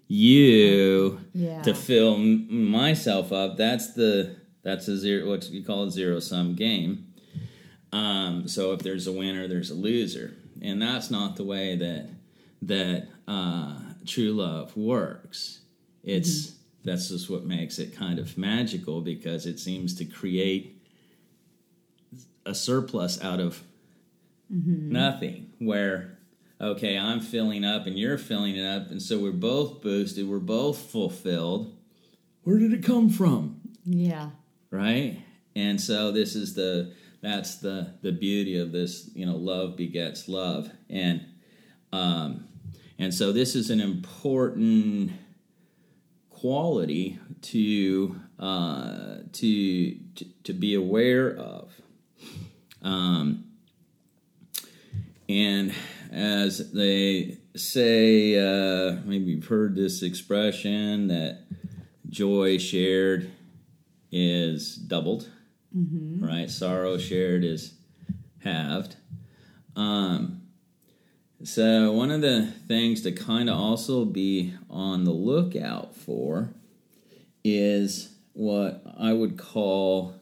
you 0.09 1.19
Yeah. 1.33 1.63
to 1.63 1.75
fill 1.75 2.15
m- 2.17 2.71
myself 2.71 3.33
up. 3.33 3.57
That's 3.57 3.95
the 3.95 4.37
that's 4.63 4.87
a 4.87 4.99
zero 4.99 5.27
what 5.31 5.49
you 5.51 5.65
call 5.65 5.85
a 5.85 5.91
zero 5.91 6.21
sum 6.21 6.55
game. 6.55 7.07
Um, 7.93 8.47
so 8.47 8.73
if 8.73 8.81
there's 8.81 9.07
a 9.07 9.13
winner 9.13 9.49
there's 9.49 9.71
a 9.71 9.75
loser. 9.75 10.35
And 10.61 10.83
that's 10.83 11.11
not 11.11 11.37
the 11.37 11.45
way 11.45 11.77
that 11.77 12.11
that 12.61 13.09
uh, 13.27 13.75
true 14.07 14.33
love 14.33 14.77
works. 14.77 15.61
It's 16.05 16.57
that's 16.85 17.09
just 17.09 17.31
what 17.31 17.47
makes 17.47 17.79
it 17.79 17.97
kind 17.97 18.19
of 18.19 18.37
magical 18.37 19.01
because 19.01 19.47
it 19.47 19.59
seems 19.59 19.95
to 19.95 20.05
create 20.05 20.79
a 22.45 22.55
surplus 22.55 23.23
out 23.23 23.41
of 23.41 23.63
nothing. 24.53 25.53
Where 25.59 26.19
okay 26.61 26.97
i'm 26.97 27.19
filling 27.19 27.65
up 27.65 27.87
and 27.89 27.99
you're 27.99 28.17
filling 28.17 28.55
it 28.55 28.65
up 28.65 28.89
and 28.89 29.03
so 29.03 29.19
we're 29.19 29.33
both 29.33 29.83
boosted 29.83 30.29
we're 30.29 30.39
both 30.39 30.79
fulfilled. 30.79 31.77
Where 32.45 32.59
did 32.59 32.73
it 32.73 32.85
come 32.85 33.09
from? 33.09 33.61
Yeah. 33.85 34.31
right? 34.71 35.21
And 35.57 35.81
so 35.81 36.13
this 36.13 36.35
is 36.37 36.55
the 36.55 36.95
that's 37.21 37.57
the 37.57 37.95
the 38.03 38.13
beauty 38.13 38.59
of 38.59 38.73
this 38.73 39.11
you 39.15 39.27
know 39.27 39.37
love 39.37 39.77
begets 39.77 40.29
love. 40.29 40.71
And 40.89 41.25
um 41.93 42.47
and 42.99 43.13
so 43.13 43.33
this 43.33 43.55
is 43.57 43.71
an 43.71 43.81
important 43.81 45.13
quality 46.31 47.19
to 47.43 48.17
uh 48.39 49.17
to 49.33 49.95
to, 50.15 50.25
to 50.45 50.53
be 50.53 50.75
aware 50.75 51.35
of. 51.37 51.73
Um 52.83 53.45
and 55.29 55.75
as 56.11 56.73
they 56.73 57.39
say 57.55 58.37
uh 58.39 58.97
maybe 59.05 59.33
you've 59.33 59.47
heard 59.47 59.75
this 59.75 60.03
expression 60.03 61.09
that 61.09 61.45
joy 62.09 62.59
shared 62.59 63.31
is 64.11 64.77
doubled, 64.77 65.31
right? 66.21 66.51
Sorrow 66.51 66.99
shared 66.99 67.45
is 67.45 67.73
halved. 68.45 68.97
Um, 69.75 70.43
so 71.43 71.93
one 71.93 72.11
of 72.11 72.21
the 72.21 72.47
things 72.69 73.01
to 73.03 73.13
kind 73.13 73.49
of 73.49 73.59
also 73.59 74.05
be 74.05 74.55
on 74.69 75.05
the 75.05 75.13
lookout 75.13 75.97
for 75.97 76.53
is 77.43 78.15
what 78.35 78.83
I 78.99 79.13
would 79.15 79.39
call 79.39 80.15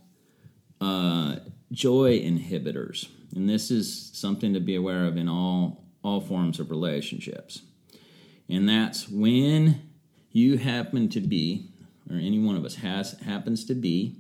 uh, 0.81 1.37
joy 1.73 2.21
inhibitors, 2.21 3.09
and 3.35 3.49
this 3.49 3.71
is 3.71 4.11
something 4.13 4.53
to 4.55 4.61
be 4.61 4.75
aware 4.75 5.05
of 5.05 5.17
in 5.17 5.29
all 5.29 5.85
all 6.03 6.21
forms 6.21 6.59
of 6.59 6.71
relationships. 6.71 7.63
And 8.49 8.69
that's 8.69 9.09
when 9.09 9.83
you 10.33 10.57
happen 10.57 11.09
to 11.11 11.21
be, 11.21 11.69
or 12.11 12.17
any 12.17 12.39
one 12.39 12.57
of 12.57 12.65
us 12.65 12.77
has 12.77 13.13
happens 13.21 13.65
to 13.67 13.75
be, 13.75 14.17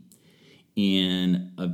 in 0.76 1.52
a, 1.58 1.70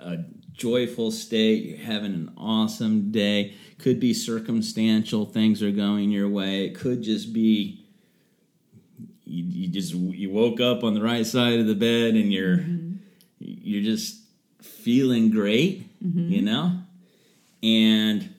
a 0.00 0.18
joyful 0.52 1.10
state. 1.10 1.64
You're 1.64 1.78
having 1.78 2.14
an 2.14 2.32
awesome 2.36 3.10
day. 3.10 3.54
Could 3.78 3.98
be 3.98 4.14
circumstantial; 4.14 5.26
things 5.26 5.62
are 5.62 5.72
going 5.72 6.10
your 6.10 6.28
way. 6.28 6.66
It 6.66 6.74
could 6.74 7.02
just 7.02 7.32
be 7.32 7.84
you, 9.24 9.44
you 9.44 9.68
just 9.68 9.94
you 9.94 10.30
woke 10.30 10.60
up 10.60 10.84
on 10.84 10.94
the 10.94 11.02
right 11.02 11.26
side 11.26 11.58
of 11.58 11.66
the 11.66 11.74
bed 11.74 12.14
and 12.14 12.32
you're 12.32 12.58
mm-hmm. 12.58 12.96
you're 13.38 13.82
just 13.82 14.20
feeling 14.62 15.30
great, 15.30 15.93
you 16.04 16.42
know. 16.42 16.80
And 17.62 18.34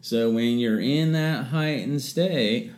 so 0.00 0.30
when 0.30 0.58
you're 0.58 0.80
in 0.80 1.12
that 1.12 1.46
heightened 1.46 2.02
state, 2.02 2.72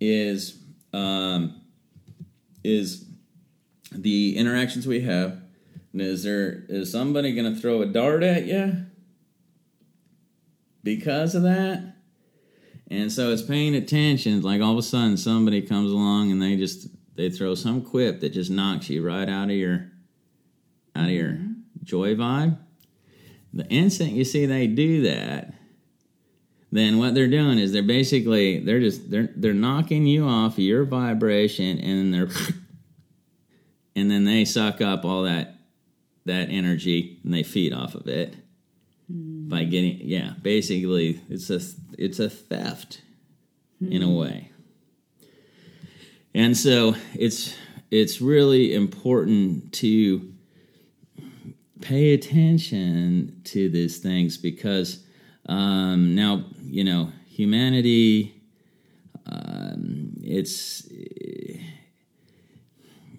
is 0.00 0.58
um, 0.92 1.60
is 2.62 3.06
the 3.92 4.36
interactions 4.36 4.86
we 4.86 5.00
have. 5.02 5.40
And 5.92 6.02
is 6.02 6.24
there 6.24 6.64
is 6.68 6.90
somebody 6.90 7.34
going 7.34 7.54
to 7.54 7.60
throw 7.60 7.82
a 7.82 7.86
dart 7.86 8.22
at 8.22 8.46
you 8.46 8.86
because 10.82 11.34
of 11.34 11.42
that? 11.42 11.94
And 12.90 13.10
so 13.10 13.30
it's 13.30 13.42
paying 13.42 13.74
attention. 13.74 14.42
Like 14.42 14.60
all 14.60 14.72
of 14.72 14.78
a 14.78 14.82
sudden, 14.82 15.16
somebody 15.16 15.62
comes 15.62 15.90
along 15.90 16.30
and 16.30 16.42
they 16.42 16.56
just 16.56 16.88
they 17.16 17.30
throw 17.30 17.54
some 17.54 17.82
quip 17.82 18.20
that 18.20 18.30
just 18.30 18.50
knocks 18.50 18.90
you 18.90 19.06
right 19.06 19.28
out 19.28 19.50
of 19.50 19.56
your 19.56 19.90
out 20.96 21.06
of 21.06 21.10
your 21.10 21.38
joy 21.82 22.14
vibe. 22.14 22.58
The 23.54 23.66
instant 23.68 24.12
you 24.12 24.24
see 24.24 24.46
they 24.46 24.66
do 24.66 25.02
that, 25.02 25.54
then 26.72 26.98
what 26.98 27.14
they're 27.14 27.28
doing 27.28 27.58
is 27.58 27.72
they're 27.72 27.84
basically 27.84 28.58
they're 28.58 28.80
just 28.80 29.08
they're 29.10 29.30
they're 29.36 29.54
knocking 29.54 30.06
you 30.06 30.26
off 30.26 30.58
your 30.58 30.84
vibration 30.84 31.78
and 31.78 31.98
then 31.98 32.10
they're 32.10 32.36
and 33.96 34.10
then 34.10 34.24
they 34.24 34.44
suck 34.44 34.80
up 34.80 35.04
all 35.04 35.22
that 35.22 35.54
that 36.26 36.48
energy 36.50 37.20
and 37.22 37.32
they 37.32 37.44
feed 37.44 37.72
off 37.72 37.94
of 37.94 38.08
it 38.08 38.34
hmm. 39.08 39.48
by 39.48 39.62
getting 39.62 40.00
yeah 40.00 40.32
basically 40.42 41.20
it's 41.28 41.48
a 41.48 41.60
it's 41.96 42.18
a 42.18 42.28
theft 42.28 43.02
in 43.80 44.02
a 44.02 44.06
hmm. 44.06 44.16
way. 44.16 44.50
And 46.34 46.56
so 46.56 46.96
it's 47.14 47.54
it's 47.90 48.20
really 48.20 48.74
important 48.74 49.72
to 49.74 50.33
pay 51.84 52.14
attention 52.14 53.42
to 53.44 53.68
these 53.68 53.98
things 53.98 54.38
because 54.38 55.04
um, 55.46 56.14
now 56.14 56.44
you 56.62 56.82
know 56.82 57.12
humanity 57.28 58.42
um, 59.26 60.14
it's 60.22 60.88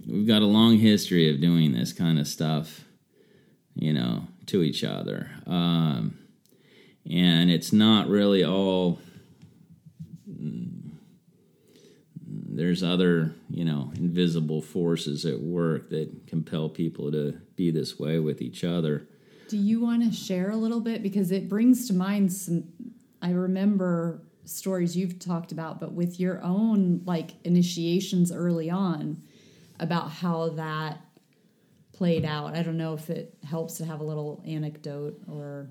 we've 0.07 0.27
got 0.27 0.41
a 0.41 0.45
long 0.45 0.77
history 0.77 1.29
of 1.29 1.39
doing 1.39 1.73
this 1.73 1.93
kind 1.93 2.17
of 2.17 2.27
stuff 2.27 2.85
you 3.75 3.93
know 3.93 4.27
to 4.47 4.63
each 4.63 4.83
other. 4.83 5.29
Um, 5.45 6.19
and 7.09 7.51
it's 7.51 7.71
not 7.71 8.07
really 8.07 8.43
all 8.43 8.99
there's 12.27 12.81
other 12.81 13.35
you 13.49 13.63
know 13.63 13.91
invisible 13.95 14.61
forces 14.61 15.25
at 15.25 15.39
work 15.39 15.89
that 15.89 16.25
compel 16.25 16.69
people 16.69 17.11
to 17.11 17.39
be 17.55 17.71
this 17.71 17.99
way 17.99 18.19
with 18.19 18.41
each 18.41 18.63
other 18.63 19.07
Do 19.47 19.57
you 19.57 19.79
want 19.79 20.03
to 20.03 20.11
share 20.11 20.49
a 20.51 20.55
little 20.55 20.81
bit 20.81 21.03
because 21.03 21.31
it 21.31 21.49
brings 21.49 21.87
to 21.87 21.93
mind 21.93 22.31
some 22.31 22.65
I 23.21 23.31
remember 23.31 24.21
stories 24.45 24.95
you've 24.95 25.19
talked 25.19 25.51
about 25.51 25.79
but 25.79 25.93
with 25.93 26.19
your 26.19 26.41
own 26.43 27.01
like 27.05 27.31
initiations 27.43 28.31
early 28.31 28.69
on 28.69 29.21
about 29.79 30.09
how 30.09 30.49
that 30.49 31.01
played 31.95 32.25
out. 32.25 32.55
I 32.55 32.61
don't 32.61 32.77
know 32.77 32.93
if 32.93 33.09
it 33.09 33.37
helps 33.43 33.75
to 33.75 33.85
have 33.85 34.01
a 34.01 34.03
little 34.03 34.43
anecdote 34.45 35.17
or 35.31 35.69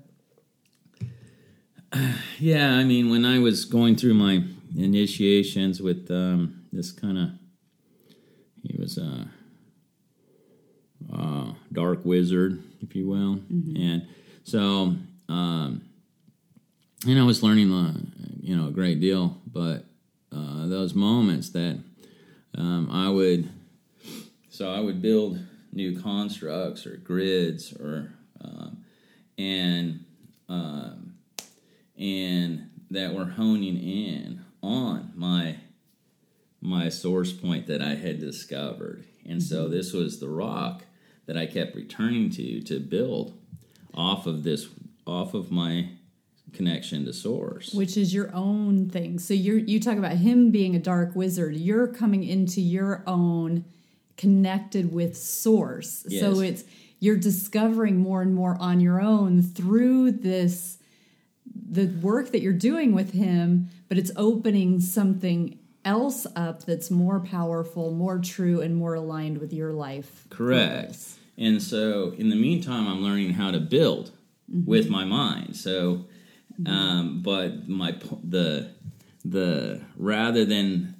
Yeah, 2.39 2.73
I 2.73 2.83
mean, 2.83 3.09
when 3.09 3.25
I 3.25 3.39
was 3.39 3.65
going 3.65 3.95
through 3.95 4.15
my 4.15 4.43
initiations 4.75 5.81
with 5.81 6.09
um, 6.11 6.65
this 6.71 6.91
kind 6.91 7.17
of, 7.17 7.29
he 8.63 8.75
was 8.77 8.97
a, 8.97 9.29
uh 11.13 11.53
dark 11.71 12.05
wizard, 12.05 12.63
if 12.81 12.95
you 12.95 13.07
will, 13.07 13.39
and 13.49 14.07
so, 14.43 14.95
um, 15.27 15.81
and 17.07 17.19
I 17.19 17.23
was 17.23 17.41
learning, 17.41 17.73
uh, 17.73 17.93
you 18.41 18.55
know, 18.55 18.67
a 18.67 18.71
great 18.71 18.99
deal, 18.99 19.37
but 19.47 19.85
uh, 20.31 20.67
those 20.67 20.93
moments 20.93 21.49
that 21.51 21.79
um, 22.57 22.89
I 22.91 23.09
would 23.09 23.49
so 24.49 24.71
I 24.71 24.79
would 24.79 25.01
build 25.01 25.39
new 25.73 25.99
constructs 25.99 26.85
or 26.85 26.97
grids 26.97 27.73
or 27.73 28.13
um, 28.41 28.83
and 29.37 30.05
um, 30.47 31.15
and 31.97 32.69
that 32.91 33.13
were 33.13 33.25
honing 33.25 33.77
in 33.77 34.45
on 34.61 35.11
my 35.15 35.57
my 36.61 36.89
source 36.89 37.33
point 37.33 37.67
that 37.67 37.81
I 37.81 37.95
had 37.95 38.19
discovered. 38.19 39.05
And 39.27 39.41
so 39.41 39.67
this 39.67 39.91
was 39.91 40.19
the 40.19 40.29
rock 40.29 40.83
that 41.25 41.37
I 41.37 41.45
kept 41.45 41.75
returning 41.75 42.29
to 42.31 42.61
to 42.61 42.79
build 42.79 43.33
off 43.93 44.27
of 44.27 44.43
this 44.43 44.67
off 45.07 45.33
of 45.33 45.51
my 45.51 45.89
connection 46.53 47.05
to 47.05 47.13
source. 47.13 47.73
which 47.73 47.97
is 47.97 48.13
your 48.13 48.33
own 48.33 48.89
thing. 48.89 49.19
So 49.19 49.33
you 49.33 49.55
you 49.55 49.79
talk 49.79 49.97
about 49.97 50.17
him 50.17 50.51
being 50.51 50.75
a 50.75 50.79
dark 50.79 51.15
wizard. 51.15 51.55
You're 51.55 51.87
coming 51.87 52.23
into 52.23 52.61
your 52.61 53.03
own 53.05 53.65
connected 54.17 54.93
with 54.93 55.17
source. 55.17 56.05
So 56.19 56.39
it's 56.39 56.63
you're 56.99 57.17
discovering 57.17 57.97
more 57.97 58.21
and 58.21 58.33
more 58.33 58.57
on 58.59 58.79
your 58.79 59.01
own 59.01 59.41
through 59.41 60.11
this 60.11 60.77
the 61.67 61.87
work 62.01 62.31
that 62.31 62.41
you're 62.41 62.53
doing 62.53 62.93
with 62.93 63.11
him, 63.13 63.69
but 63.89 63.97
it's 63.97 64.11
opening 64.15 64.79
something 64.79 65.59
else 65.85 66.27
up 66.35 66.65
that's 66.65 66.91
more 66.91 67.19
powerful, 67.19 67.91
more 67.91 68.19
true 68.19 68.61
and 68.61 68.75
more 68.75 68.95
aligned 68.95 69.37
with 69.37 69.53
your 69.53 69.71
life. 69.71 70.25
Correct. 70.29 70.87
purpose. 70.87 71.19
And 71.37 71.61
so, 71.61 72.13
in 72.17 72.29
the 72.29 72.35
meantime, 72.35 72.87
I'm 72.87 73.01
learning 73.01 73.33
how 73.33 73.51
to 73.51 73.59
build 73.59 74.11
mm-hmm. 74.51 74.65
with 74.69 74.89
my 74.89 75.05
mind. 75.05 75.55
So, 75.55 76.05
mm-hmm. 76.59 76.67
um, 76.67 77.21
but 77.21 77.67
my 77.67 77.95
the 78.23 78.71
the 79.23 79.81
rather 79.95 80.45
than 80.45 80.95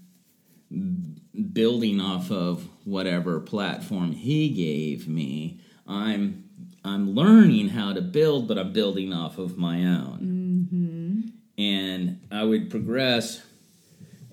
building 1.53 1.99
off 2.01 2.31
of 2.31 2.67
whatever 2.83 3.39
platform 3.39 4.11
he 4.11 4.49
gave 4.49 5.07
me, 5.07 5.59
I'm 5.87 6.45
I'm 6.83 7.15
learning 7.15 7.69
how 7.69 7.93
to 7.93 8.01
build, 8.01 8.47
but 8.47 8.57
I'm 8.57 8.71
building 8.71 9.11
off 9.11 9.37
of 9.37 9.57
my 9.57 9.85
own. 9.85 10.69
Mm-hmm. 10.71 11.61
And 11.61 12.19
I 12.31 12.43
would 12.43 12.69
progress, 12.69 13.41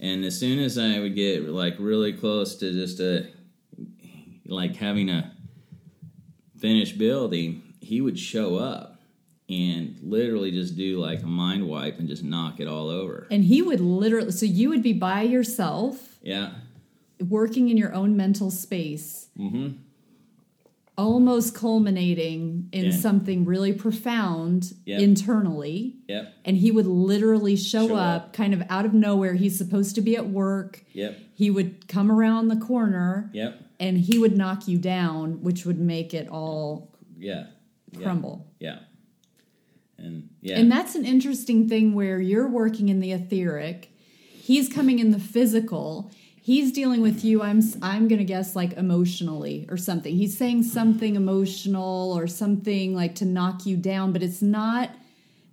and 0.02 0.24
as 0.24 0.38
soon 0.38 0.58
as 0.58 0.76
I 0.76 0.98
would 0.98 1.14
get 1.14 1.48
like 1.48 1.76
really 1.78 2.12
close 2.12 2.56
to 2.56 2.72
just 2.72 3.00
a 3.00 3.28
like 4.46 4.76
having 4.76 5.08
a 5.08 5.32
finished 6.58 6.98
building, 6.98 7.62
he 7.80 8.00
would 8.00 8.18
show 8.18 8.56
up 8.56 9.00
and 9.48 9.96
literally 10.02 10.50
just 10.50 10.76
do 10.76 10.98
like 10.98 11.22
a 11.22 11.26
mind 11.26 11.66
wipe 11.68 11.98
and 11.98 12.08
just 12.08 12.22
knock 12.24 12.60
it 12.60 12.66
all 12.68 12.88
over. 12.88 13.26
And 13.30 13.44
he 13.44 13.62
would 13.62 13.80
literally 13.80 14.32
so 14.32 14.44
you 14.44 14.68
would 14.70 14.82
be 14.82 14.92
by 14.92 15.22
yourself 15.22 16.18
Yeah. 16.22 16.50
working 17.28 17.68
in 17.68 17.76
your 17.76 17.94
own 17.94 18.16
mental 18.16 18.50
space, 18.50 19.28
Mm-hmm. 19.38 19.78
Almost 21.02 21.54
culminating 21.54 22.68
in 22.72 22.84
Yeah. 22.86 22.90
something 22.92 23.44
really 23.44 23.72
profound 23.72 24.72
Yep. 24.86 25.00
internally. 25.00 25.96
Yep. 26.08 26.32
And 26.44 26.56
he 26.58 26.70
would 26.70 26.86
literally 26.86 27.56
show, 27.56 27.88
Show 27.88 27.96
up, 27.96 28.22
up. 28.26 28.32
kind 28.32 28.54
of 28.54 28.62
out 28.70 28.86
of 28.86 28.94
nowhere. 28.94 29.34
He's 29.34 29.58
supposed 29.58 29.94
to 29.96 30.00
be 30.00 30.16
at 30.16 30.30
work. 30.30 30.84
Yep. 30.92 31.18
He 31.34 31.50
would 31.50 31.88
come 31.88 32.10
around 32.10 32.48
the 32.48 32.56
corner 32.56 33.30
Yep. 33.34 33.60
and 33.80 33.98
he 33.98 34.18
would 34.18 34.36
knock 34.36 34.68
you 34.68 34.78
down, 34.78 35.42
which 35.42 35.66
would 35.66 35.80
make 35.80 36.14
it 36.14 36.28
all 36.28 36.92
Yeah. 37.18 37.46
Yeah. 37.92 38.00
crumble. 38.00 38.46
Yeah. 38.60 38.78
And 39.98 40.28
yeah. 40.40 40.58
And 40.58 40.70
that's 40.70 40.94
an 40.94 41.04
interesting 41.04 41.68
thing 41.68 41.94
where 41.94 42.20
you're 42.20 42.48
working 42.48 42.88
in 42.88 43.00
the 43.00 43.12
etheric, 43.12 43.90
he's 44.30 44.68
coming 44.68 44.98
in 44.98 45.10
the 45.10 45.18
physical. 45.20 46.10
He's 46.44 46.72
dealing 46.72 47.02
with 47.02 47.24
you. 47.24 47.40
I'm 47.40 47.62
I'm 47.80 48.08
going 48.08 48.18
to 48.18 48.24
guess 48.24 48.56
like 48.56 48.72
emotionally 48.72 49.66
or 49.70 49.76
something. 49.76 50.12
He's 50.14 50.36
saying 50.36 50.64
something 50.64 51.14
emotional 51.14 52.12
or 52.12 52.26
something 52.26 52.96
like 52.96 53.14
to 53.16 53.24
knock 53.24 53.64
you 53.64 53.76
down, 53.76 54.12
but 54.12 54.24
it's 54.24 54.42
not 54.42 54.90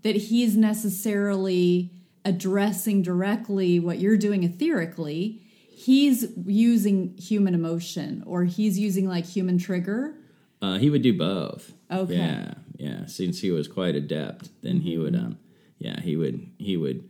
that 0.01 0.15
he's 0.15 0.57
necessarily 0.57 1.91
addressing 2.25 3.03
directly 3.03 3.79
what 3.79 3.99
you're 3.99 4.17
doing 4.17 4.41
etherically. 4.41 5.39
He's 5.69 6.27
using 6.45 7.15
human 7.17 7.53
emotion 7.53 8.23
or 8.25 8.45
he's 8.45 8.79
using 8.79 9.07
like 9.07 9.25
human 9.25 9.59
trigger. 9.59 10.15
Uh, 10.61 10.77
he 10.77 10.89
would 10.89 11.03
do 11.03 11.17
both. 11.17 11.71
Okay. 11.91 12.15
Yeah, 12.15 12.53
yeah. 12.77 13.05
Since 13.05 13.41
he 13.41 13.51
was 13.51 13.67
quite 13.67 13.95
adept, 13.95 14.49
then 14.61 14.81
he 14.81 14.97
would, 14.97 15.15
um, 15.15 15.37
yeah, 15.77 15.99
he 16.01 16.17
would, 16.17 16.49
he 16.57 16.75
would, 16.75 17.07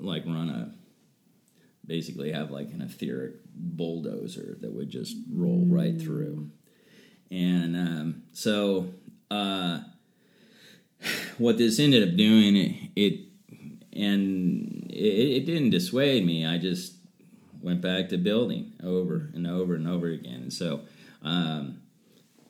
like 0.00 0.24
run 0.26 0.48
a, 0.50 0.74
basically 1.86 2.32
have 2.32 2.50
like 2.50 2.70
an 2.72 2.82
etheric 2.82 3.34
bulldozer 3.54 4.56
that 4.60 4.72
would 4.72 4.90
just 4.90 5.16
roll 5.32 5.64
right 5.66 6.00
through, 6.00 6.50
and 7.30 7.76
um, 7.76 8.22
so 8.32 8.92
uh, 9.30 9.80
what 11.38 11.58
this 11.58 11.78
ended 11.78 12.08
up 12.08 12.16
doing, 12.16 12.56
it, 12.56 12.90
it 12.96 13.20
and 13.92 14.86
it, 14.90 15.42
it 15.42 15.46
didn't 15.46 15.70
dissuade 15.70 16.24
me. 16.24 16.46
I 16.46 16.58
just 16.58 16.94
went 17.60 17.80
back 17.80 18.08
to 18.08 18.16
building 18.16 18.72
over 18.82 19.30
and 19.34 19.46
over 19.46 19.74
and 19.74 19.88
over 19.88 20.08
again, 20.08 20.42
and 20.42 20.52
so. 20.52 20.80
Um, 21.24 21.82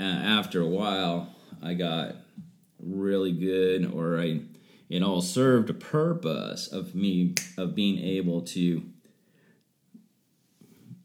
uh, 0.00 0.04
after 0.04 0.60
a 0.60 0.66
while, 0.66 1.32
I 1.62 1.74
got 1.74 2.16
really 2.80 3.32
good, 3.32 3.92
or 3.92 4.18
I 4.18 4.40
it 4.90 5.02
all 5.02 5.22
served 5.22 5.70
a 5.70 5.74
purpose 5.74 6.66
of 6.66 6.94
me 6.94 7.34
of 7.56 7.74
being 7.74 7.98
able 7.98 8.42
to 8.42 8.82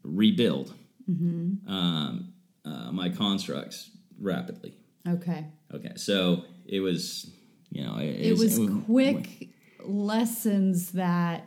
rebuild 0.08 0.74
um, 1.08 2.32
uh, 2.64 2.92
my 2.92 3.08
constructs 3.08 3.90
rapidly. 4.20 4.74
Okay. 5.06 5.46
Okay, 5.72 5.92
so 5.96 6.44
it 6.66 6.80
was 6.80 7.30
you 7.70 7.84
know 7.84 7.96
it, 7.98 8.20
it 8.20 8.38
was 8.38 8.58
quick 8.86 9.48
lessons 9.84 10.92
that 10.92 11.46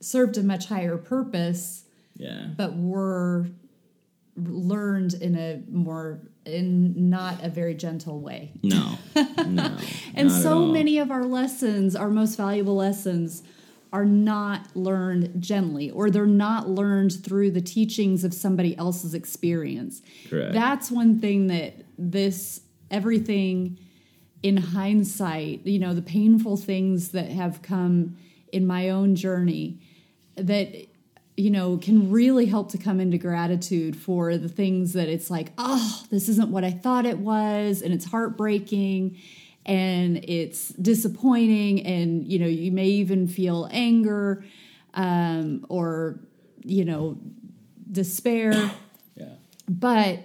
served 0.00 0.36
a 0.36 0.42
much 0.42 0.66
higher 0.66 0.96
purpose 0.96 1.84
yeah 2.16 2.48
but 2.56 2.76
were 2.76 3.46
learned 4.36 5.14
in 5.14 5.36
a 5.36 5.62
more 5.70 6.20
in 6.44 7.10
not 7.10 7.42
a 7.44 7.48
very 7.48 7.74
gentle 7.74 8.20
way 8.20 8.52
no 8.62 8.98
no 9.46 9.76
and 10.14 10.30
so 10.30 10.66
many 10.66 10.98
of 10.98 11.10
our 11.10 11.24
lessons 11.24 11.94
our 11.94 12.10
most 12.10 12.36
valuable 12.36 12.76
lessons 12.76 13.42
are 13.92 14.04
not 14.04 14.74
learned 14.74 15.40
gently 15.40 15.90
or 15.90 16.10
they're 16.10 16.26
not 16.26 16.68
learned 16.68 17.12
through 17.24 17.50
the 17.50 17.60
teachings 17.60 18.24
of 18.24 18.32
somebody 18.32 18.76
else's 18.78 19.14
experience 19.14 20.02
Correct. 20.28 20.54
that's 20.54 20.90
one 20.90 21.20
thing 21.20 21.48
that 21.48 21.74
this 21.98 22.60
everything 22.90 23.78
in 24.42 24.56
hindsight 24.56 25.66
you 25.66 25.78
know 25.78 25.94
the 25.94 26.02
painful 26.02 26.56
things 26.56 27.10
that 27.10 27.28
have 27.28 27.62
come 27.62 28.16
in 28.50 28.66
my 28.66 28.88
own 28.90 29.14
journey 29.14 29.78
that 30.36 30.74
you 31.36 31.50
know 31.50 31.76
can 31.76 32.10
really 32.10 32.46
help 32.46 32.70
to 32.70 32.78
come 32.78 33.00
into 33.00 33.18
gratitude 33.18 33.96
for 33.96 34.36
the 34.36 34.48
things 34.48 34.92
that 34.94 35.08
it's 35.08 35.30
like 35.30 35.52
oh 35.58 36.04
this 36.10 36.28
isn't 36.28 36.50
what 36.50 36.64
i 36.64 36.70
thought 36.70 37.06
it 37.06 37.18
was 37.18 37.82
and 37.82 37.92
it's 37.92 38.04
heartbreaking 38.06 39.16
and 39.64 40.18
it's 40.24 40.68
disappointing 40.70 41.84
and 41.86 42.26
you 42.26 42.38
know 42.38 42.46
you 42.46 42.72
may 42.72 42.86
even 42.86 43.26
feel 43.28 43.68
anger 43.70 44.44
um, 44.94 45.64
or 45.68 46.20
you 46.64 46.84
know 46.84 47.18
despair 47.90 48.52
yeah 49.14 49.26
but 49.68 50.20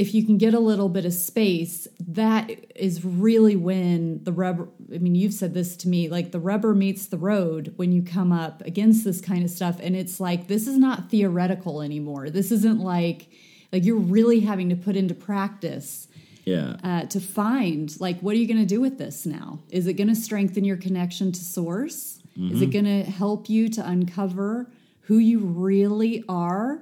if 0.00 0.14
you 0.14 0.24
can 0.24 0.38
get 0.38 0.54
a 0.54 0.58
little 0.58 0.88
bit 0.88 1.04
of 1.04 1.12
space, 1.12 1.86
that 2.08 2.50
is 2.74 3.04
really 3.04 3.54
when 3.54 4.24
the 4.24 4.32
rubber. 4.32 4.66
I 4.94 4.96
mean, 4.96 5.14
you've 5.14 5.34
said 5.34 5.52
this 5.52 5.76
to 5.76 5.88
me 5.88 6.08
like 6.08 6.32
the 6.32 6.38
rubber 6.38 6.74
meets 6.74 7.04
the 7.04 7.18
road 7.18 7.74
when 7.76 7.92
you 7.92 8.02
come 8.02 8.32
up 8.32 8.62
against 8.62 9.04
this 9.04 9.20
kind 9.20 9.44
of 9.44 9.50
stuff. 9.50 9.78
And 9.78 9.94
it's 9.94 10.18
like, 10.18 10.46
this 10.46 10.66
is 10.66 10.78
not 10.78 11.10
theoretical 11.10 11.82
anymore. 11.82 12.30
This 12.30 12.50
isn't 12.50 12.80
like, 12.80 13.28
like 13.74 13.84
you're 13.84 13.98
really 13.98 14.40
having 14.40 14.70
to 14.70 14.74
put 14.74 14.96
into 14.96 15.14
practice 15.14 16.08
yeah. 16.44 16.76
uh, 16.82 17.06
to 17.06 17.20
find 17.20 17.98
like 18.00 18.20
what 18.20 18.34
are 18.34 18.38
you 18.38 18.46
going 18.46 18.60
to 18.60 18.66
do 18.66 18.80
with 18.80 18.98
this 18.98 19.26
now? 19.26 19.60
Is 19.70 19.86
it 19.86 19.94
going 19.94 20.08
to 20.08 20.14
strengthen 20.14 20.64
your 20.64 20.76
connection 20.76 21.32
to 21.32 21.40
source? 21.40 22.20
Is 22.48 22.62
it 22.62 22.66
going 22.66 22.86
to 22.86 23.02
help 23.02 23.50
you 23.50 23.68
to 23.68 23.86
uncover 23.86 24.70
who 25.02 25.18
you 25.18 25.40
really 25.40 26.24
are? 26.28 26.80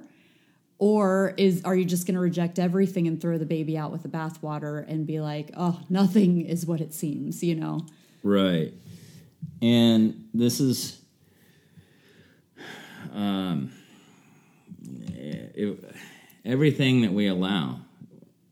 Or 0.77 1.33
is 1.35 1.61
are 1.65 1.75
you 1.75 1.83
just 1.83 2.07
going 2.07 2.15
to 2.15 2.21
reject 2.21 2.59
everything 2.59 3.07
and 3.07 3.19
throw 3.19 3.37
the 3.37 3.45
baby 3.45 3.77
out 3.77 3.91
with 3.91 4.03
the 4.03 4.07
bathwater 4.07 4.87
and 4.87 5.05
be 5.05 5.19
like 5.19 5.51
oh 5.57 5.81
nothing 5.89 6.45
is 6.45 6.65
what 6.65 6.79
it 6.79 6.93
seems 6.93 7.43
you 7.43 7.55
know? 7.55 7.85
Right. 8.23 8.73
And 9.61 10.29
this 10.33 10.61
is 10.61 11.01
um 13.11 13.73
it, 15.13 15.83
everything 16.45 17.01
that 17.01 17.11
we 17.11 17.27
allow 17.27 17.81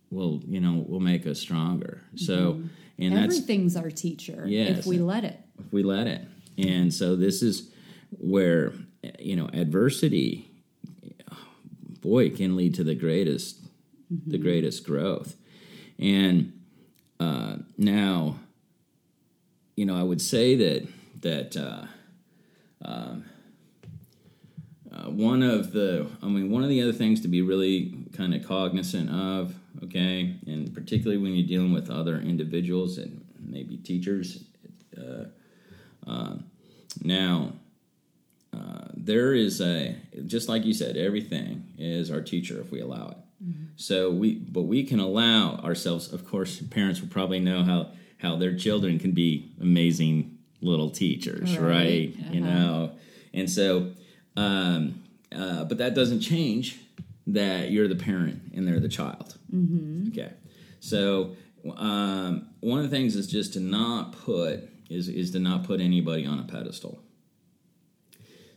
will, 0.10 0.42
you 0.48 0.60
know, 0.60 0.86
will 0.88 1.00
make 1.00 1.26
us 1.28 1.40
stronger. 1.40 2.02
So, 2.16 2.62
and 3.00 3.16
that's 3.16 3.36
everything's 3.36 3.76
our 3.76 3.92
teacher 3.92 4.46
Yes. 4.48 4.80
if 4.80 4.86
we 4.86 4.98
let 5.00 5.24
it 5.24 5.40
if 5.60 5.72
we 5.72 5.84
let 5.84 6.08
it. 6.08 6.22
And 6.58 6.94
so 6.94 7.16
this 7.16 7.42
is 7.44 7.70
where 8.12 8.74
you 9.20 9.36
know 9.36 9.50
adversity 9.54 10.50
boy 12.02 12.30
can 12.30 12.56
lead 12.56 12.74
to 12.76 12.84
the 12.84 12.96
greatest 12.96 13.60
the 14.26 14.38
greatest 14.38 14.86
growth 14.86 15.36
and 16.00 16.54
uh, 17.20 17.58
now 17.78 18.40
you 19.76 19.86
know 19.86 19.98
i 19.98 20.04
would 20.04 20.22
say 20.22 20.56
that 20.56 20.88
that 21.22 21.58
uh, 21.58 21.86
um, 22.86 23.26
uh, 24.92 25.10
one 25.10 25.44
of 25.44 25.74
the 25.74 26.08
i 26.24 26.26
mean 26.28 26.50
one 26.50 26.64
of 26.64 26.70
the 26.70 26.82
other 26.82 26.94
things 26.94 27.22
to 27.22 27.28
be 27.28 27.42
really 27.42 27.94
kind 28.14 28.34
of 28.34 28.46
cognizant 28.48 29.10
of 29.10 29.56
okay? 29.84 30.36
And 30.48 30.74
particularly 30.74 31.22
when 31.22 31.34
you're 31.36 31.48
dealing 31.48 31.74
with 31.74 31.90
other 31.90 32.20
individuals 32.20 32.98
and 32.98 33.24
maybe 33.40 33.78
teachers 33.78 34.44
uh, 34.98 35.26
uh, 36.10 36.36
now 37.04 37.54
uh, 38.54 38.86
there 38.96 39.34
is 39.34 39.62
a 39.62 39.96
just 40.26 40.50
like 40.50 40.66
you 40.66 40.74
said 40.74 40.98
everything 40.98 41.64
is 41.78 42.10
our 42.10 42.22
teacher 42.22 42.60
if 42.60 42.72
we 42.72 42.80
allow 42.82 43.10
it. 43.10 43.18
So 43.76 44.10
we 44.10 44.34
but 44.36 44.64
we 44.64 44.84
can 44.84 45.00
allow 45.00 45.58
ourselves 45.58 46.12
of 46.12 46.26
course 46.26 46.60
parents 46.62 47.00
will 47.02 47.10
probably 47.10 47.40
know 47.40 47.64
how 47.64 47.92
how 48.18 48.36
their 48.36 48.56
children 48.56 48.98
can 48.98 49.12
be 49.12 49.52
amazing 49.62 50.38
little 50.62 50.90
teachers 50.90 51.56
right, 51.60 51.70
Right. 51.70 52.16
you 52.34 52.42
Uh-huh. 52.44 52.50
know? 52.50 52.92
And 53.34 53.48
so 53.50 53.92
um, 54.36 55.04
uh, 55.32 55.66
but 55.66 55.78
that 55.78 55.94
doesn't 55.94 56.22
change 56.22 56.80
that 57.28 57.72
you're 57.72 57.88
the 57.88 57.96
parent 57.96 58.42
and 58.54 58.68
they're 58.68 58.80
the 58.80 58.90
child 58.90 59.38
Mm-hmm. 59.54 60.08
okay 60.10 60.34
so 60.80 61.36
um, 61.76 62.50
one 62.60 62.80
of 62.80 62.90
the 62.90 62.96
things 62.96 63.16
is 63.16 63.28
just 63.28 63.54
to 63.54 63.60
not 63.60 64.14
put 64.14 64.70
is 64.90 65.08
is 65.10 65.32
to 65.32 65.40
not 65.40 65.64
put 65.64 65.80
anybody 65.82 66.26
on 66.26 66.40
a 66.40 66.44
pedestal 66.44 67.02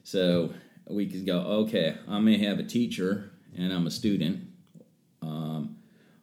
so 0.02 0.52
we 0.88 1.06
could 1.06 1.24
go, 1.24 1.38
okay, 1.62 1.96
I 2.09 2.18
may 2.18 2.37
have 2.38 2.59
a 2.59 2.64
teacher 2.64 3.30
and 3.56 3.72
I'm 3.72 3.87
a 3.87 3.90
student, 3.92 4.48
um, 5.22 5.76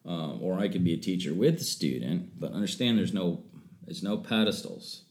um, 0.05 0.39
or 0.41 0.59
I 0.59 0.67
could 0.67 0.83
be 0.83 0.93
a 0.93 0.97
teacher 0.97 1.33
with 1.33 1.55
a 1.61 1.63
student. 1.63 2.37
But 2.39 2.51
understand, 2.51 2.97
there's 2.97 3.13
no 3.13 3.43
there's 3.85 4.03
no 4.03 4.17
pedestals. 4.17 5.03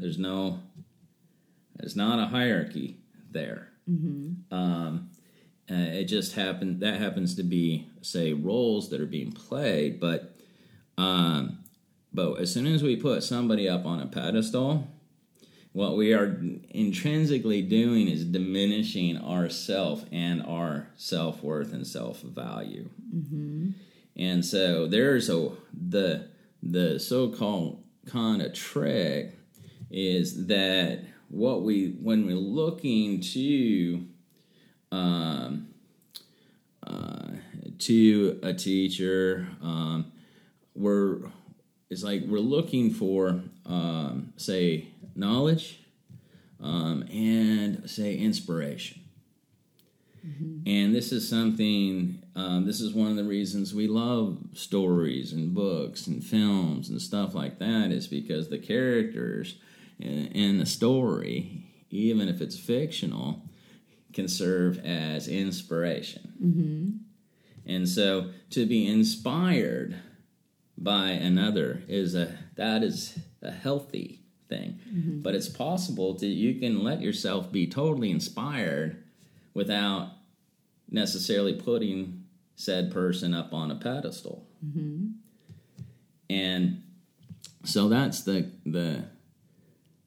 There's 0.00 0.18
no 0.18 0.60
there's 1.76 1.96
not 1.96 2.18
a 2.18 2.26
hierarchy 2.26 2.98
there. 3.30 3.68
Um, 4.50 5.10
uh, 5.70 5.74
it 5.74 6.04
just 6.04 6.34
happened 6.34 6.80
that 6.80 7.00
happens 7.00 7.34
to 7.36 7.42
be 7.42 7.88
say 8.00 8.32
roles 8.32 8.88
that 8.90 9.00
are 9.00 9.06
being 9.06 9.32
played, 9.32 10.00
but 10.00 10.34
um, 10.96 11.58
but 12.12 12.40
as 12.40 12.52
soon 12.52 12.66
as 12.66 12.82
we 12.82 12.96
put 12.96 13.22
somebody 13.22 13.68
up 13.68 13.84
on 13.84 14.00
a 14.00 14.06
pedestal, 14.06 14.88
what 15.72 15.96
we 15.96 16.14
are 16.14 16.40
intrinsically 16.70 17.62
doing 17.62 18.08
is 18.08 18.24
diminishing 18.24 19.18
ourself 19.18 20.04
and 20.10 20.42
our 20.42 20.88
self 20.96 21.42
worth 21.42 21.72
and 21.72 21.86
self 21.86 22.20
value. 22.22 22.88
And 24.16 24.44
so 24.44 24.86
there's 24.86 25.28
a 25.28 25.50
the 25.72 26.28
the 26.62 26.98
so 26.98 27.28
called 27.28 27.84
kind 28.06 28.42
of 28.42 28.54
trick 28.54 29.38
is 29.90 30.46
that 30.46 31.04
what 31.28 31.62
we 31.62 31.96
when 32.00 32.26
we're 32.26 32.34
looking 32.34 33.20
to 33.20 34.04
um, 34.90 35.68
uh, 36.86 37.28
to 37.78 38.38
a 38.42 38.54
teacher, 38.54 39.48
um, 39.62 40.12
we're 40.74 41.18
it's 41.90 42.02
like 42.02 42.22
we're 42.26 42.38
looking 42.38 42.90
for 42.90 43.42
um, 43.66 44.32
say 44.36 44.88
knowledge 45.14 45.80
um, 46.62 47.02
and 47.10 47.88
say 47.88 48.16
inspiration. 48.16 49.02
And 50.66 50.94
this 50.94 51.12
is 51.12 51.28
something 51.28 52.22
um, 52.36 52.66
this 52.66 52.80
is 52.80 52.92
one 52.92 53.10
of 53.10 53.16
the 53.16 53.24
reasons 53.24 53.74
we 53.74 53.86
love 53.86 54.38
stories 54.52 55.32
and 55.32 55.54
books 55.54 56.06
and 56.06 56.22
films 56.22 56.88
and 56.90 57.00
stuff 57.00 57.34
like 57.34 57.58
that 57.58 57.90
is 57.90 58.06
because 58.06 58.48
the 58.48 58.58
characters 58.58 59.56
in, 59.98 60.26
in 60.28 60.58
the 60.58 60.66
story 60.66 61.64
even 61.90 62.28
if 62.28 62.40
it's 62.40 62.58
fictional 62.58 63.42
can 64.12 64.28
serve 64.28 64.78
as 64.84 65.28
inspiration. 65.28 66.32
Mm-hmm. 66.42 67.72
And 67.72 67.88
so 67.88 68.30
to 68.50 68.66
be 68.66 68.86
inspired 68.86 69.96
by 70.76 71.10
another 71.10 71.82
is 71.88 72.14
a 72.14 72.36
that 72.56 72.82
is 72.82 73.18
a 73.42 73.50
healthy 73.50 74.22
thing. 74.48 74.80
Mm-hmm. 74.88 75.20
But 75.20 75.34
it's 75.34 75.48
possible 75.48 76.14
that 76.14 76.26
you 76.26 76.58
can 76.58 76.82
let 76.82 77.00
yourself 77.00 77.52
be 77.52 77.66
totally 77.66 78.10
inspired 78.10 79.04
without 79.54 80.12
necessarily 80.90 81.54
putting 81.54 82.24
said 82.56 82.90
person 82.90 83.34
up 83.34 83.52
on 83.52 83.70
a 83.70 83.76
pedestal. 83.76 84.46
Mm-hmm. 84.64 85.08
And 86.30 86.82
so 87.64 87.88
that's 87.88 88.22
the 88.22 88.50
the 88.64 89.04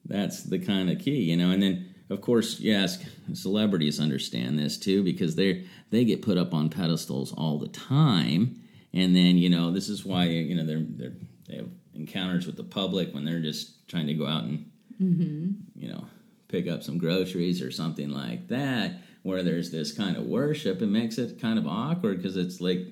that's 0.06 0.44
the 0.44 0.60
kind 0.60 0.90
of 0.90 1.00
key 1.00 1.22
you 1.22 1.38
know? 1.38 1.52
And 1.52 1.62
then 1.62 1.90
of 2.12 2.19
course 2.19 2.60
you 2.60 2.76
ask 2.76 3.02
celebrities 3.34 4.00
understand 4.00 4.60
this 4.60 4.78
too 4.78 5.02
because 5.02 5.36
they 5.36 5.65
they 5.91 6.04
get 6.04 6.21
put 6.21 6.38
up 6.38 6.54
on 6.54 6.69
pedestals 6.69 7.34
all 7.34 7.58
the 7.58 7.69
time. 7.69 8.62
And 8.93 9.15
then 9.15 9.38
you 9.38 9.50
know 9.50 9.71
this 9.71 9.88
is 9.88 10.06
why 10.06 10.26
you 10.26 10.56
know 10.56 10.65
they're 10.65 10.86
they're 10.88 11.13
they 11.47 11.56
have 11.56 11.69
encounters 11.95 12.45
with 12.45 12.58
the 12.58 12.63
public 12.63 13.13
when 13.13 13.24
they're 13.24 13.39
just 13.39 13.88
trying 13.88 14.08
to 14.08 14.13
go 14.13 14.28
out 14.28 14.43
and 14.43 14.71
mm-hmm. 15.02 15.52
you 15.76 15.88
know 15.89 16.06
pick 16.50 16.67
up 16.67 16.84
some 16.84 16.97
groceries 16.97 17.62
or 17.62 17.71
something 17.71 18.10
like 18.10 18.50
that 18.50 18.95
where 19.24 19.41
there's 19.41 19.71
this 19.71 19.93
kind 19.93 20.17
of 20.17 20.26
worship. 20.26 20.82
It 20.82 20.88
makes 20.88 21.17
it 21.17 21.39
kind 21.39 21.58
of 21.58 21.65
awkward 21.65 22.17
because 22.17 22.36
it's 22.36 22.60
like 22.60 22.88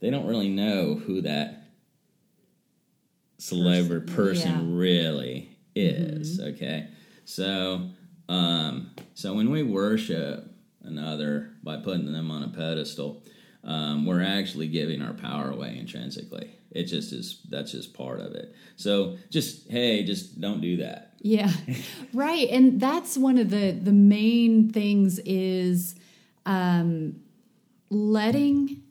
they 0.00 0.10
don't 0.10 0.26
really 0.26 0.48
know 0.48 0.96
who 0.96 1.20
that 1.22 1.68
celebrity 3.38 4.12
person 4.12 4.76
really 4.76 5.56
mm-hmm. 5.76 6.20
is 6.20 6.40
okay? 6.40 6.88
So 7.24 7.90
um 8.28 8.90
so 9.14 9.34
when 9.34 9.50
we 9.50 9.62
worship 9.62 10.50
another 10.82 11.50
by 11.62 11.76
putting 11.76 12.12
them 12.12 12.30
on 12.30 12.42
a 12.42 12.48
pedestal 12.48 13.22
um, 13.64 14.04
we're 14.04 14.22
actually 14.22 14.68
giving 14.68 15.00
our 15.00 15.14
power 15.14 15.50
away 15.50 15.76
intrinsically 15.78 16.50
it 16.70 16.84
just 16.84 17.12
is 17.12 17.40
that's 17.48 17.72
just 17.72 17.94
part 17.94 18.20
of 18.20 18.32
it 18.34 18.54
so 18.76 19.16
just 19.30 19.70
hey 19.70 20.02
just 20.04 20.40
don't 20.40 20.60
do 20.60 20.76
that 20.78 21.12
Yeah. 21.20 21.50
right. 22.12 22.48
And 22.50 22.78
that's 22.78 23.16
one 23.16 23.38
of 23.38 23.48
the 23.48 23.70
the 23.72 23.92
main 23.92 24.68
things 24.70 25.18
is 25.24 25.94
um 26.44 27.16
letting 27.90 28.82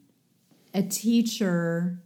a 0.72 0.82
teacher 0.82 2.02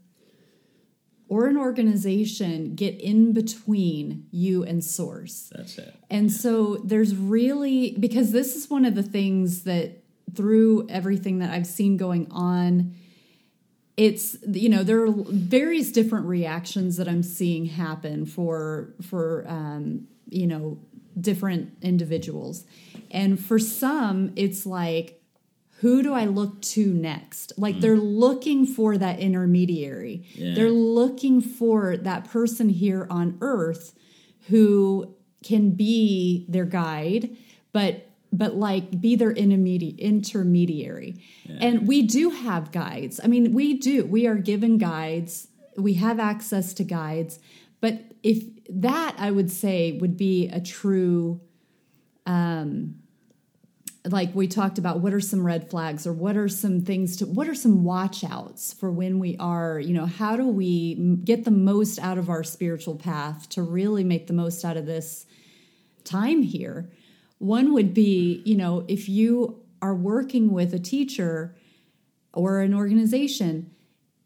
or 1.28 1.46
an 1.46 1.56
organization 1.56 2.74
get 2.74 2.98
in 3.00 3.32
between 3.32 4.26
you 4.30 4.64
and 4.64 4.82
source. 4.82 5.52
that's 5.54 5.78
it. 5.78 5.94
And 6.10 6.32
so 6.32 6.76
there's 6.76 7.14
really 7.14 7.96
because 7.98 8.32
this 8.32 8.56
is 8.56 8.70
one 8.70 8.84
of 8.84 8.94
the 8.94 9.02
things 9.02 9.64
that 9.64 10.02
through 10.34 10.88
everything 10.88 11.38
that 11.38 11.50
I've 11.50 11.66
seen 11.66 11.96
going 11.96 12.28
on 12.30 12.94
it's 13.98 14.36
you 14.46 14.68
know 14.68 14.84
there 14.84 15.02
are 15.02 15.10
various 15.10 15.90
different 15.90 16.26
reactions 16.26 16.96
that 16.96 17.08
I'm 17.08 17.24
seeing 17.24 17.66
happen 17.66 18.24
for 18.24 18.94
for 19.02 19.44
um, 19.48 20.06
you 20.30 20.46
know 20.46 20.78
different 21.20 21.76
individuals, 21.82 22.64
and 23.10 23.38
for 23.40 23.58
some 23.58 24.32
it's 24.36 24.64
like 24.64 25.17
who 25.80 26.02
do 26.02 26.12
I 26.12 26.24
look 26.24 26.60
to 26.62 26.92
next? 26.92 27.52
Like 27.56 27.76
mm. 27.76 27.80
they're 27.80 27.96
looking 27.96 28.66
for 28.66 28.98
that 28.98 29.20
intermediary. 29.20 30.26
Yeah. 30.34 30.54
They're 30.54 30.70
looking 30.70 31.40
for 31.40 31.96
that 31.96 32.28
person 32.28 32.68
here 32.68 33.06
on 33.10 33.38
earth 33.40 33.94
who 34.48 35.14
can 35.44 35.70
be 35.70 36.46
their 36.48 36.64
guide, 36.64 37.36
but 37.72 38.06
but 38.30 38.56
like 38.56 39.00
be 39.00 39.16
their 39.16 39.30
intermediate 39.30 39.98
intermediary. 40.00 41.22
And 41.60 41.88
we 41.88 42.02
do 42.02 42.30
have 42.30 42.72
guides. 42.72 43.20
I 43.22 43.26
mean, 43.26 43.54
we 43.54 43.74
do. 43.74 44.04
We 44.04 44.26
are 44.26 44.34
given 44.34 44.76
guides. 44.76 45.48
We 45.76 45.94
have 45.94 46.18
access 46.20 46.74
to 46.74 46.84
guides. 46.84 47.38
But 47.80 48.02
if 48.22 48.42
that 48.68 49.14
I 49.18 49.30
would 49.30 49.50
say 49.50 49.92
would 49.92 50.16
be 50.16 50.48
a 50.48 50.60
true 50.60 51.40
um, 52.26 52.96
like 54.10 54.34
we 54.34 54.48
talked 54.48 54.78
about 54.78 55.00
what 55.00 55.12
are 55.12 55.20
some 55.20 55.44
red 55.44 55.68
flags 55.68 56.06
or 56.06 56.12
what 56.12 56.36
are 56.36 56.48
some 56.48 56.80
things 56.80 57.16
to 57.16 57.26
what 57.26 57.48
are 57.48 57.54
some 57.54 57.84
watch 57.84 58.24
outs 58.24 58.72
for 58.72 58.90
when 58.90 59.18
we 59.18 59.36
are 59.38 59.78
you 59.80 59.92
know 59.92 60.06
how 60.06 60.36
do 60.36 60.46
we 60.46 60.94
get 61.24 61.44
the 61.44 61.50
most 61.50 61.98
out 61.98 62.18
of 62.18 62.28
our 62.28 62.44
spiritual 62.44 62.96
path 62.96 63.48
to 63.48 63.62
really 63.62 64.04
make 64.04 64.26
the 64.26 64.32
most 64.32 64.64
out 64.64 64.76
of 64.76 64.86
this 64.86 65.26
time 66.04 66.42
here? 66.42 66.90
One 67.38 67.72
would 67.72 67.94
be 67.94 68.42
you 68.44 68.56
know 68.56 68.84
if 68.88 69.08
you 69.08 69.62
are 69.80 69.94
working 69.94 70.52
with 70.52 70.74
a 70.74 70.78
teacher 70.78 71.54
or 72.32 72.60
an 72.60 72.74
organization 72.74 73.70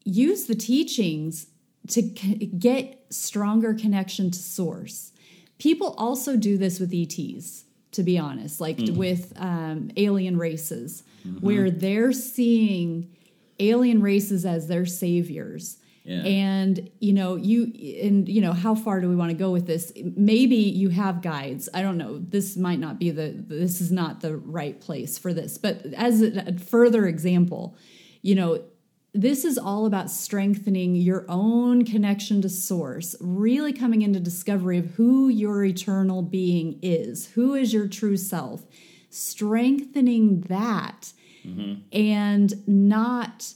use 0.05 0.47
the 0.47 0.55
teachings 0.55 1.47
to 1.89 2.03
get 2.03 3.05
stronger 3.11 3.75
connection 3.75 4.31
to 4.31 4.39
source. 4.39 5.13
People 5.59 5.95
also 5.99 6.37
do 6.37 6.57
this 6.57 6.81
with 6.81 6.93
ets 6.93 7.65
to 7.93 8.03
be 8.03 8.19
honest, 8.19 8.61
like 8.61 8.79
with 8.95 9.33
um, 9.37 9.91
alien 9.97 10.37
races, 10.37 11.05
where 11.41 11.71
they're 11.71 12.13
seeing 12.13 13.15
alien 13.61 14.03
races 14.03 14.45
as 14.45 14.67
their 14.69 14.87
saviors. 14.87 15.79
Yeah. 16.05 16.23
And 16.23 16.91
you 16.99 17.13
know, 17.13 17.37
you 17.37 17.73
and 18.03 18.29
you 18.29 18.41
know, 18.41 18.53
how 18.53 18.75
far 18.75 19.01
do 19.01 19.09
we 19.09 19.15
want 19.15 19.31
to 19.31 19.37
go 19.37 19.53
with 19.53 19.69
this? 19.69 19.93
Maybe 20.17 20.57
you 20.57 20.89
have 20.89 21.23
guides. 21.23 21.69
I 21.73 21.83
don't 21.83 21.97
know. 21.97 22.19
This 22.19 22.57
might 22.57 22.81
not 22.81 22.99
be 22.99 23.11
the. 23.11 23.33
This 23.37 23.81
is 23.81 23.93
not 23.93 24.21
the 24.21 24.37
right 24.37 24.81
place 24.81 25.17
for 25.17 25.33
this. 25.33 25.59
But 25.59 25.87
as 25.95 26.21
a 26.23 26.59
further 26.59 27.07
example, 27.07 27.77
you 28.21 28.35
know, 28.35 28.65
this 29.15 29.45
is 29.45 29.59
all 29.59 29.85
about 29.85 30.11
strengthening 30.11 30.95
your 30.95 31.27
own 31.29 31.85
connection 31.85 32.41
to 32.43 32.49
source, 32.49 33.15
really 33.21 33.73
coming 33.73 34.03
into 34.03 34.19
discovery 34.19 34.79
of 34.79 34.87
who 34.93 35.29
your 35.29 35.65
eternal 35.65 36.23
being 36.23 36.79
is, 36.83 37.27
who 37.33 37.55
is 37.55 37.75
your 37.75 37.89
true 37.89 38.17
self, 38.17 38.65
strengthening 39.11 40.41
that, 40.43 41.13
mm-hmm. 41.45 41.81
and 41.93 42.67
not 42.67 43.53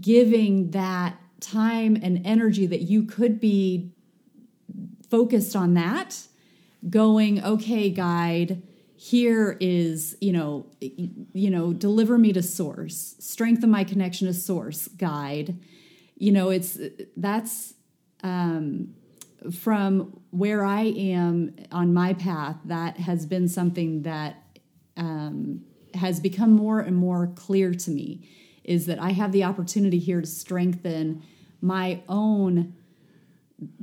giving 0.00 0.70
that 0.72 1.16
time 1.40 1.96
and 2.02 2.26
energy 2.26 2.66
that 2.66 2.82
you 2.82 3.04
could 3.04 3.38
be 3.38 3.92
focused 5.08 5.54
on 5.54 5.74
that 5.74 6.26
going 6.88 7.42
okay 7.44 7.88
guide 7.90 8.62
here 9.04 9.58
is 9.60 10.16
you 10.22 10.32
know 10.32 10.64
you 10.80 11.50
know 11.50 11.74
deliver 11.74 12.16
me 12.16 12.32
to 12.32 12.42
source 12.42 13.16
strengthen 13.18 13.70
my 13.70 13.84
connection 13.84 14.26
to 14.26 14.32
source 14.32 14.88
guide. 14.88 15.58
You 16.16 16.32
know 16.32 16.48
it's 16.48 16.78
that's 17.14 17.74
um 18.22 18.94
from 19.52 20.22
where 20.30 20.64
i 20.64 20.84
am 20.84 21.54
on 21.70 21.92
my 21.92 22.14
path 22.14 22.56
that 22.64 22.96
has 22.96 23.26
been 23.26 23.46
something 23.46 24.00
that 24.02 24.42
um 24.96 25.60
has 25.92 26.18
become 26.18 26.52
more 26.52 26.80
and 26.80 26.96
more 26.96 27.26
clear 27.36 27.74
to 27.74 27.90
me 27.90 28.26
is 28.64 28.86
that 28.86 28.98
i 28.98 29.10
have 29.10 29.32
the 29.32 29.44
opportunity 29.44 29.98
here 29.98 30.22
to 30.22 30.26
strengthen 30.26 31.22
my 31.60 32.00
own 32.08 32.72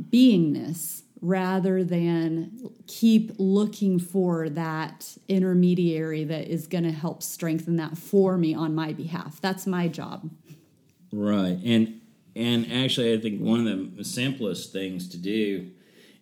beingness 0.10 1.04
rather 1.22 1.84
than 1.84 2.52
keep 2.88 3.32
looking 3.38 4.00
for 4.00 4.50
that 4.50 5.16
intermediary 5.28 6.24
that 6.24 6.48
is 6.48 6.66
going 6.68 6.84
to 6.84 6.92
help 6.92 7.22
strengthen 7.22 7.76
that 7.76 7.96
for 7.96 8.38
me 8.38 8.56
on 8.56 8.74
my 8.74 8.92
behalf. 8.92 9.40
That's 9.40 9.68
my 9.68 9.88
job. 9.88 10.30
Right. 11.14 11.60
And 11.64 12.02
and 12.36 12.72
actually 12.72 13.14
I 13.14 13.20
think 13.20 13.42
one 13.42 13.68
of 13.68 13.96
the 13.96 14.04
simplest 14.04 14.72
things 14.72 15.10
to 15.10 15.18
do 15.18 15.72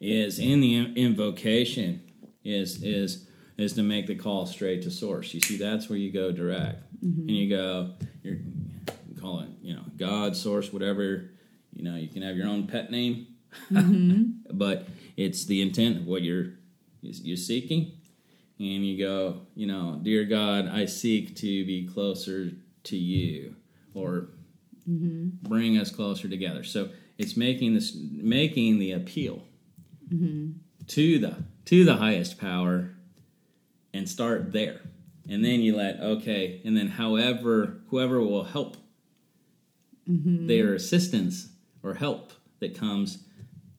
is 0.01 0.39
in 0.39 0.59
the 0.59 0.93
invocation 0.95 2.01
is 2.43 2.83
is 2.83 3.27
is 3.57 3.73
to 3.73 3.83
make 3.83 4.07
the 4.07 4.15
call 4.15 4.45
straight 4.45 4.81
to 4.83 4.91
source. 4.91 5.33
You 5.33 5.39
see 5.39 5.57
that's 5.57 5.89
where 5.89 5.97
you 5.97 6.11
go 6.11 6.31
direct. 6.31 6.81
Mm-hmm. 7.05 7.21
And 7.21 7.31
you 7.31 7.49
go 7.49 7.91
you're 8.21 8.35
you 8.35 9.21
call 9.21 9.39
it, 9.41 9.49
you 9.61 9.75
know, 9.75 9.83
God, 9.95 10.35
source, 10.35 10.73
whatever, 10.73 11.31
you 11.73 11.83
know, 11.83 11.95
you 11.95 12.09
can 12.09 12.21
have 12.21 12.35
your 12.35 12.47
own 12.47 12.67
pet 12.67 12.91
name. 12.91 13.27
Mm-hmm. 13.71 14.51
but 14.51 14.87
it's 15.17 15.45
the 15.45 15.61
intent 15.61 15.97
of 15.97 16.05
what 16.05 16.21
you're 16.21 16.53
you're 17.01 17.37
seeking. 17.37 17.93
And 18.59 18.85
you 18.85 18.97
go, 18.97 19.41
you 19.55 19.67
know, 19.67 19.99
dear 20.03 20.25
God, 20.25 20.67
I 20.67 20.85
seek 20.85 21.35
to 21.37 21.65
be 21.65 21.87
closer 21.87 22.51
to 22.83 22.97
you, 22.97 23.55
or 23.93 24.29
mm-hmm. 24.89 25.29
bring 25.41 25.77
us 25.77 25.91
closer 25.91 26.27
together. 26.27 26.63
So 26.63 26.89
it's 27.17 27.37
making 27.37 27.73
this, 27.73 27.95
making 27.95 28.79
the 28.79 28.91
appeal 28.91 29.43
mm-hmm. 30.13 30.57
to 30.87 31.19
the 31.19 31.43
to 31.65 31.85
the 31.85 31.95
highest 31.95 32.37
power, 32.37 32.95
and 33.93 34.09
start 34.09 34.51
there, 34.51 34.81
and 35.29 35.43
then 35.43 35.61
you 35.61 35.75
let 35.75 36.01
okay, 36.01 36.61
and 36.65 36.75
then 36.75 36.87
however 36.87 37.81
whoever 37.87 38.19
will 38.19 38.43
help 38.43 38.75
their 40.11 40.73
assistance 40.73 41.49
or 41.83 41.93
help 41.93 42.33
that 42.59 42.77
comes 42.77 43.25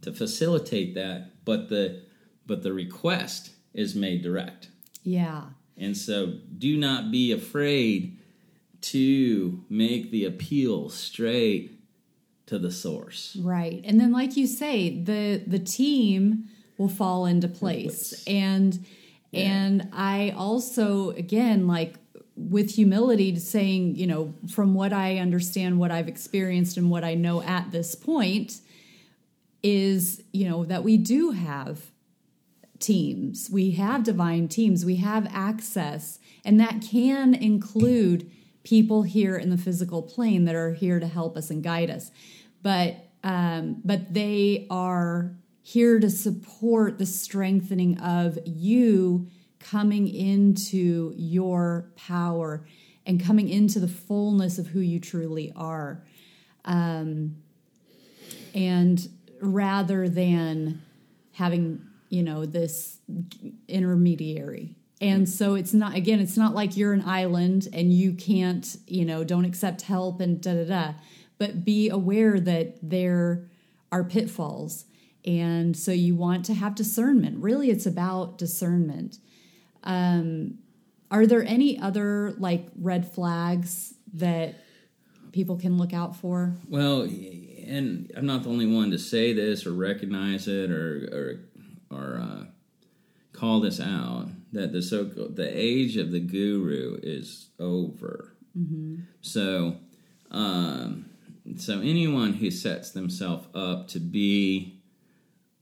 to 0.02 0.12
facilitate 0.12 0.94
that, 0.94 1.44
but 1.44 1.68
the 1.68 2.02
but 2.46 2.62
the 2.62 2.72
request 2.72 3.50
is 3.74 3.94
made 3.94 4.22
direct. 4.22 4.68
Yeah. 5.02 5.44
And 5.76 5.96
so 5.96 6.34
do 6.58 6.76
not 6.76 7.10
be 7.10 7.32
afraid 7.32 8.18
to 8.82 9.64
make 9.68 10.10
the 10.10 10.24
appeal 10.24 10.88
straight 10.88 11.78
to 12.46 12.58
the 12.58 12.72
source. 12.72 13.36
Right. 13.40 13.80
And 13.84 14.00
then 14.00 14.12
like 14.12 14.36
you 14.36 14.46
say, 14.46 15.02
the 15.02 15.42
the 15.46 15.58
team 15.58 16.48
will 16.78 16.88
fall 16.88 17.26
into 17.26 17.48
place. 17.48 18.10
Place. 18.10 18.24
And 18.26 18.84
and 19.32 19.88
I 19.92 20.34
also 20.36 21.10
again 21.10 21.66
like 21.66 21.94
with 22.36 22.70
humility 22.70 23.32
to 23.32 23.40
saying, 23.40 23.96
you 23.96 24.06
know, 24.06 24.34
from 24.48 24.74
what 24.74 24.92
I 24.92 25.18
understand, 25.18 25.78
what 25.78 25.90
I've 25.90 26.08
experienced 26.08 26.78
and 26.78 26.90
what 26.90 27.04
I 27.04 27.14
know 27.14 27.42
at 27.42 27.70
this 27.70 27.94
point 27.94 28.60
is, 29.62 30.22
you 30.32 30.48
know, 30.48 30.64
that 30.64 30.84
we 30.84 30.96
do 30.96 31.30
have 31.30 31.90
teams. 32.78 33.48
We 33.50 33.72
have 33.72 34.04
divine 34.04 34.48
teams. 34.48 34.84
We 34.84 34.96
have 34.96 35.28
access. 35.32 36.18
And 36.44 36.58
that 36.60 36.82
can 36.82 37.34
include 37.34 38.30
people 38.64 39.02
here 39.02 39.36
in 39.36 39.50
the 39.50 39.58
physical 39.58 40.02
plane 40.02 40.44
that 40.46 40.54
are 40.54 40.72
here 40.72 40.98
to 41.00 41.06
help 41.06 41.36
us 41.36 41.50
and 41.50 41.62
guide 41.62 41.90
us. 41.90 42.10
But 42.62 43.06
um, 43.22 43.82
but 43.84 44.14
they 44.14 44.66
are 44.70 45.36
here 45.62 46.00
to 46.00 46.08
support 46.08 46.98
the 46.98 47.04
strengthening 47.04 47.98
of 48.00 48.38
you 48.46 49.28
coming 49.58 50.08
into 50.08 51.12
your 51.16 51.90
power 51.96 52.66
and 53.04 53.22
coming 53.22 53.48
into 53.48 53.78
the 53.78 53.88
fullness 53.88 54.58
of 54.58 54.68
who 54.68 54.80
you 54.80 54.98
truly 54.98 55.52
are. 55.54 56.02
Um, 56.64 57.36
and 58.54 59.06
rather 59.40 60.08
than 60.08 60.82
having 61.32 61.86
you 62.08 62.22
know 62.22 62.44
this 62.44 62.98
intermediary. 63.68 64.74
And 65.00 65.26
so 65.26 65.54
it's 65.54 65.72
not 65.72 65.94
again 65.94 66.20
it's 66.20 66.36
not 66.36 66.54
like 66.54 66.76
you're 66.76 66.92
an 66.92 67.04
island 67.06 67.68
and 67.72 67.92
you 67.92 68.12
can't 68.12 68.76
you 68.86 69.04
know 69.04 69.24
don't 69.24 69.44
accept 69.44 69.82
help 69.82 70.20
and 70.20 70.40
da 70.40 70.54
da 70.54 70.64
da. 70.64 70.92
But 71.38 71.64
be 71.64 71.88
aware 71.88 72.38
that 72.38 72.76
there 72.82 73.48
are 73.90 74.04
pitfalls. 74.04 74.84
And 75.24 75.76
so 75.76 75.92
you 75.92 76.14
want 76.14 76.44
to 76.46 76.54
have 76.54 76.74
discernment. 76.74 77.42
Really 77.42 77.70
it's 77.70 77.86
about 77.86 78.36
discernment. 78.36 79.18
Um 79.84 80.58
are 81.10 81.26
there 81.26 81.42
any 81.44 81.78
other 81.78 82.34
like 82.38 82.66
red 82.78 83.10
flags 83.10 83.94
that 84.14 84.56
people 85.32 85.56
can 85.56 85.76
look 85.78 85.92
out 85.92 86.16
for? 86.16 86.54
Well, 86.68 87.08
and 87.70 88.12
I'm 88.16 88.26
not 88.26 88.42
the 88.42 88.50
only 88.50 88.66
one 88.66 88.90
to 88.90 88.98
say 88.98 89.32
this 89.32 89.64
or 89.64 89.72
recognize 89.72 90.48
it 90.48 90.70
or 90.70 91.40
or 91.90 91.96
or 91.96 92.20
uh, 92.20 92.44
call 93.32 93.60
this 93.60 93.80
out 93.80 94.28
that 94.52 94.72
the 94.72 94.82
so 94.82 95.04
the 95.04 95.50
age 95.56 95.96
of 95.96 96.10
the 96.10 96.20
guru 96.20 96.98
is 97.02 97.48
over. 97.58 98.34
So, 99.20 99.76
um, 100.30 101.10
so 101.56 101.80
anyone 101.80 102.32
who 102.34 102.50
sets 102.50 102.90
themselves 102.90 103.46
up 103.54 103.88
to 103.88 104.00
be, 104.00 104.80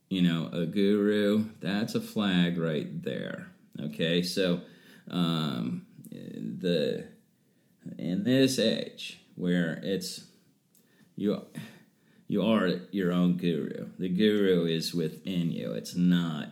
you 0.09 0.23
know, 0.23 0.49
a 0.53 0.65
guru, 0.65 1.45
that's 1.61 1.95
a 1.95 2.01
flag 2.01 2.57
right 2.59 3.03
there. 3.03 3.49
Okay, 3.81 4.23
so 4.23 4.63
um, 5.11 5.87
the 6.11 7.07
in 7.99 8.25
this 8.25 8.59
age 8.59 9.21
where 9.35 9.81
it's 9.83 10.25
you 11.17 11.45
you 12.29 12.43
are 12.43 12.69
your 12.91 13.13
own 13.13 13.39
guru. 13.39 13.89
The 13.99 14.11
guru 14.11 14.67
is 14.67 14.95
within 14.95 15.51
you. 15.51 15.73
It's 15.73 15.97
not 15.97 16.51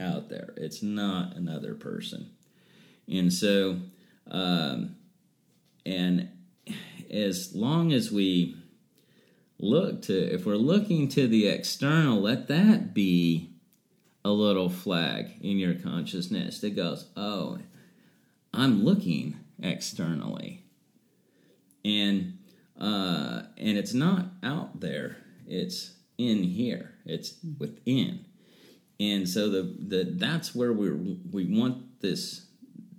out 0.00 0.28
there. 0.28 0.54
It's 0.56 0.82
not 0.82 1.34
another 1.36 1.74
person. 1.74 2.30
And 3.08 3.32
so, 3.32 3.80
um, 4.30 4.96
and 5.84 6.28
as 7.10 7.54
long 7.54 7.92
as 7.92 8.12
we 8.12 8.56
look 9.58 10.02
to, 10.02 10.14
if 10.14 10.46
we're 10.46 10.56
looking 10.56 11.08
to 11.08 11.26
the 11.26 11.48
external, 11.48 12.20
let 12.20 12.46
that 12.48 12.94
be 12.94 13.50
a 14.24 14.30
little 14.30 14.68
flag 14.68 15.32
in 15.40 15.58
your 15.58 15.74
consciousness 15.74 16.60
that 16.60 16.76
goes, 16.76 17.08
oh, 17.16 17.58
I'm 18.52 18.84
looking 18.84 19.38
externally. 19.60 20.64
And 21.84 22.37
uh, 22.78 23.42
and 23.56 23.76
it's 23.76 23.94
not 23.94 24.26
out 24.42 24.80
there; 24.80 25.16
it's 25.46 25.94
in 26.16 26.42
here. 26.42 26.94
It's 27.04 27.34
within, 27.58 28.24
and 29.00 29.28
so 29.28 29.48
the 29.48 29.62
the 29.78 30.04
that's 30.12 30.54
where 30.54 30.72
we 30.72 30.90
we 31.30 31.44
want 31.44 32.00
this 32.00 32.46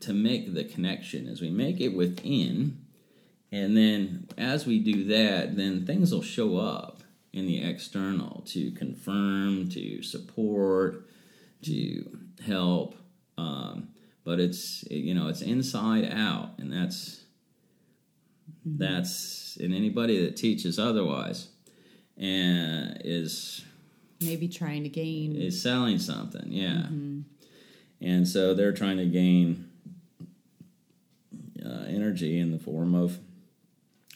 to 0.01 0.13
make 0.13 0.53
the 0.53 0.63
connection. 0.63 1.27
As 1.27 1.41
we 1.41 1.49
make 1.49 1.79
it 1.79 1.95
within, 1.95 2.85
and 3.51 3.75
then 3.75 4.27
as 4.37 4.65
we 4.65 4.79
do 4.79 5.05
that, 5.05 5.55
then 5.55 5.85
things 5.85 6.13
will 6.13 6.21
show 6.21 6.57
up 6.57 7.03
in 7.31 7.45
the 7.45 7.63
external 7.63 8.41
to 8.47 8.71
confirm, 8.71 9.69
to 9.69 10.01
support, 10.01 11.07
to 11.63 12.19
help. 12.45 12.95
Um, 13.37 13.89
but 14.23 14.39
it's 14.39 14.83
you 14.89 15.13
know 15.13 15.27
it's 15.27 15.41
inside 15.41 16.09
out, 16.11 16.51
and 16.57 16.71
that's 16.71 17.23
that's 18.77 19.57
and 19.57 19.73
anybody 19.73 20.23
that 20.25 20.35
teaches 20.37 20.77
otherwise 20.79 21.47
and 22.17 23.01
is 23.03 23.63
Maybe 24.21 24.47
trying 24.49 24.83
to 24.83 24.89
gain. 24.89 25.35
is 25.35 25.61
selling 25.61 25.97
something, 25.97 26.51
yeah. 26.51 26.87
And 28.01 28.27
so 28.27 28.53
they're 28.53 28.73
trying 28.73 28.97
to 28.97 29.05
gain 29.05 29.69
uh, 31.65 31.85
energy 31.87 32.39
in 32.39 32.51
the 32.51 32.59
form 32.59 32.95
of, 32.95 33.17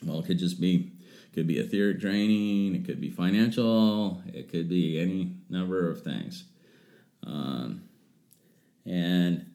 well, 0.05 0.19
it 0.19 0.25
could 0.25 0.39
just 0.39 0.59
be, 0.59 0.91
could 1.33 1.47
be 1.47 1.59
etheric 1.59 1.99
draining, 1.99 2.75
it 2.75 2.85
could 2.85 3.01
be 3.01 3.09
financial, 3.09 4.21
it 4.33 4.49
could 4.49 4.69
be 4.69 4.99
any 4.99 5.35
number 5.49 5.89
of 5.89 6.03
things, 6.03 6.45
um, 7.25 7.83
and 8.85 9.45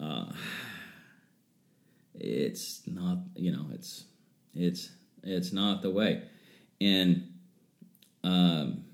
uh, 0.00 0.32
it's 2.22 2.82
not, 2.86 3.18
you 3.34 3.52
know, 3.52 3.66
it's 3.72 4.04
it's 4.54 4.90
it's 5.22 5.52
not 5.52 5.82
the 5.82 5.90
way, 5.90 6.22
and 6.80 7.28
um, 8.24 8.84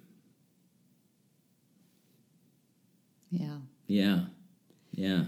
yeah. 3.30 3.58
yeah, 3.86 4.20
yeah. 4.92 5.24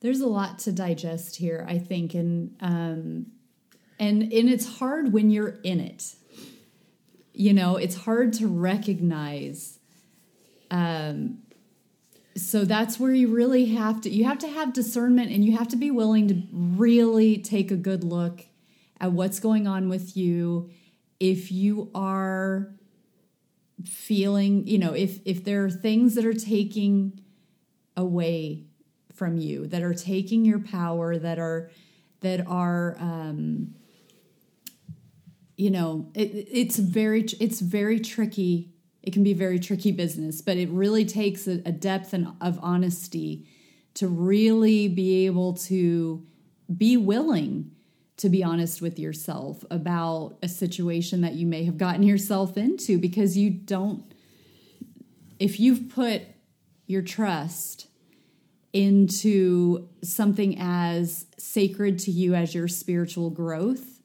There's 0.00 0.20
a 0.20 0.28
lot 0.28 0.60
to 0.60 0.72
digest 0.72 1.36
here, 1.36 1.66
I 1.68 1.78
think, 1.78 2.14
and 2.14 2.56
um, 2.60 3.26
and 3.98 4.22
and 4.22 4.48
it's 4.48 4.78
hard 4.78 5.12
when 5.12 5.30
you're 5.30 5.58
in 5.62 5.80
it. 5.80 6.14
You 7.34 7.52
know, 7.52 7.76
it's 7.76 7.94
hard 7.96 8.32
to 8.34 8.46
recognize. 8.48 9.78
Um, 10.70 11.38
so 12.38 12.64
that's 12.64 12.98
where 12.98 13.12
you 13.12 13.28
really 13.34 13.66
have 13.66 14.00
to 14.02 14.10
you 14.10 14.24
have 14.24 14.38
to 14.38 14.48
have 14.48 14.72
discernment, 14.72 15.30
and 15.30 15.44
you 15.44 15.56
have 15.56 15.68
to 15.68 15.76
be 15.76 15.90
willing 15.90 16.28
to 16.28 16.42
really 16.52 17.38
take 17.38 17.70
a 17.70 17.76
good 17.76 18.04
look 18.04 18.46
at 19.00 19.12
what's 19.12 19.40
going 19.40 19.66
on 19.66 19.88
with 19.88 20.16
you. 20.16 20.70
If 21.20 21.50
you 21.50 21.90
are 21.94 22.72
feeling, 23.84 24.66
you 24.66 24.78
know, 24.78 24.92
if 24.92 25.20
if 25.24 25.44
there 25.44 25.64
are 25.64 25.70
things 25.70 26.14
that 26.14 26.24
are 26.24 26.34
taking 26.34 27.20
away 27.96 28.64
from 29.18 29.36
you 29.36 29.66
that 29.66 29.82
are 29.82 29.94
taking 29.94 30.44
your 30.44 30.60
power 30.60 31.18
that 31.18 31.40
are 31.40 31.70
that 32.20 32.46
are 32.46 32.96
um 33.00 33.74
you 35.56 35.70
know 35.70 36.08
it, 36.14 36.46
it's 36.48 36.78
very 36.78 37.22
it's 37.40 37.58
very 37.60 37.98
tricky 37.98 38.72
it 39.08 39.14
can 39.14 39.22
be 39.22 39.32
very 39.32 39.58
tricky 39.58 39.90
business 39.90 40.42
but 40.42 40.58
it 40.58 40.68
really 40.68 41.06
takes 41.06 41.48
a, 41.48 41.62
a 41.64 41.72
depth 41.72 42.12
and 42.12 42.28
of 42.42 42.58
honesty 42.60 43.48
to 43.94 44.06
really 44.06 44.86
be 44.86 45.24
able 45.24 45.54
to 45.54 46.22
be 46.76 46.94
willing 46.94 47.70
to 48.18 48.28
be 48.28 48.44
honest 48.44 48.82
with 48.82 48.98
yourself 48.98 49.64
about 49.70 50.36
a 50.42 50.48
situation 50.48 51.22
that 51.22 51.32
you 51.32 51.46
may 51.46 51.64
have 51.64 51.78
gotten 51.78 52.02
yourself 52.02 52.58
into 52.58 52.98
because 52.98 53.34
you 53.34 53.48
don't 53.48 54.12
if 55.38 55.58
you've 55.58 55.88
put 55.88 56.20
your 56.86 57.00
trust 57.00 57.86
into 58.74 59.88
something 60.04 60.54
as 60.60 61.24
sacred 61.38 61.98
to 61.98 62.10
you 62.10 62.34
as 62.34 62.54
your 62.54 62.68
spiritual 62.68 63.30
growth 63.30 64.02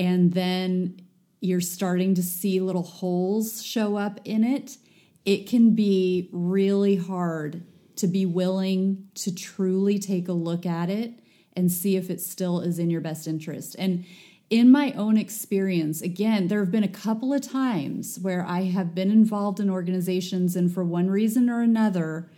and 0.00 0.32
then 0.32 1.00
you're 1.40 1.60
starting 1.60 2.14
to 2.14 2.22
see 2.22 2.60
little 2.60 2.82
holes 2.82 3.62
show 3.62 3.96
up 3.96 4.20
in 4.24 4.44
it 4.44 4.76
it 5.24 5.48
can 5.48 5.74
be 5.74 6.28
really 6.32 6.96
hard 6.96 7.62
to 7.96 8.06
be 8.06 8.26
willing 8.26 9.08
to 9.14 9.34
truly 9.34 9.98
take 9.98 10.28
a 10.28 10.32
look 10.32 10.66
at 10.66 10.90
it 10.90 11.20
and 11.56 11.70
see 11.70 11.96
if 11.96 12.10
it 12.10 12.20
still 12.20 12.60
is 12.60 12.78
in 12.78 12.90
your 12.90 13.00
best 13.00 13.26
interest 13.26 13.76
and 13.78 14.04
in 14.50 14.70
my 14.70 14.92
own 14.92 15.16
experience 15.16 16.02
again 16.02 16.48
there 16.48 16.60
have 16.60 16.70
been 16.70 16.84
a 16.84 16.88
couple 16.88 17.32
of 17.32 17.40
times 17.40 18.18
where 18.20 18.44
i 18.46 18.62
have 18.62 18.94
been 18.94 19.10
involved 19.10 19.60
in 19.60 19.70
organizations 19.70 20.54
and 20.56 20.72
for 20.72 20.84
one 20.84 21.08
reason 21.08 21.48
or 21.48 21.60
another 21.60 22.28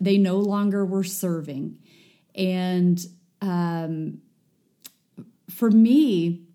they 0.00 0.16
no 0.16 0.38
longer 0.38 0.84
were 0.84 1.04
serving. 1.04 1.78
And 2.34 2.98
um, 3.42 4.22
for 5.50 5.70
me, 5.70 6.46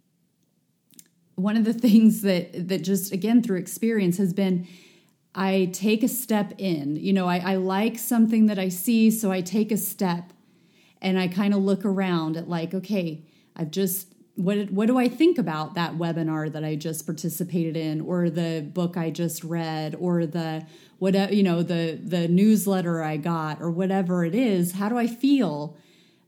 one 1.35 1.57
of 1.57 1.65
the 1.65 1.73
things 1.73 2.21
that 2.21 2.67
that 2.69 2.83
just 2.83 3.11
again 3.11 3.43
through 3.43 3.57
experience 3.57 4.17
has 4.17 4.33
been 4.33 4.67
I 5.35 5.69
take 5.73 6.01
a 6.01 6.07
step 6.07 6.53
in. 6.57 6.95
You 6.95 7.11
know, 7.11 7.27
I, 7.27 7.39
I 7.39 7.55
like 7.55 7.99
something 7.99 8.45
that 8.45 8.57
I 8.57 8.69
see, 8.69 9.11
so 9.11 9.31
I 9.31 9.41
take 9.41 9.69
a 9.69 9.77
step 9.77 10.31
and 11.01 11.19
I 11.19 11.27
kind 11.27 11.53
of 11.53 11.61
look 11.61 11.83
around 11.83 12.37
at 12.37 12.49
like, 12.49 12.73
okay, 12.73 13.25
I've 13.55 13.69
just 13.69 14.07
what 14.35 14.69
what 14.71 14.87
do 14.87 14.97
I 14.97 15.07
think 15.07 15.37
about 15.37 15.75
that 15.75 15.97
webinar 15.97 16.51
that 16.51 16.63
I 16.63 16.75
just 16.75 17.05
participated 17.05 17.77
in, 17.77 18.01
or 18.01 18.29
the 18.29 18.67
book 18.73 18.97
I 18.97 19.09
just 19.09 19.43
read, 19.43 19.95
or 19.95 20.25
the 20.25 20.65
whatever 20.99 21.33
you 21.33 21.43
know 21.43 21.63
the 21.63 21.99
the 22.01 22.27
newsletter 22.27 23.03
I 23.03 23.17
got, 23.17 23.61
or 23.61 23.69
whatever 23.69 24.25
it 24.25 24.35
is? 24.35 24.73
How 24.73 24.89
do 24.89 24.97
I 24.97 25.07
feel 25.07 25.77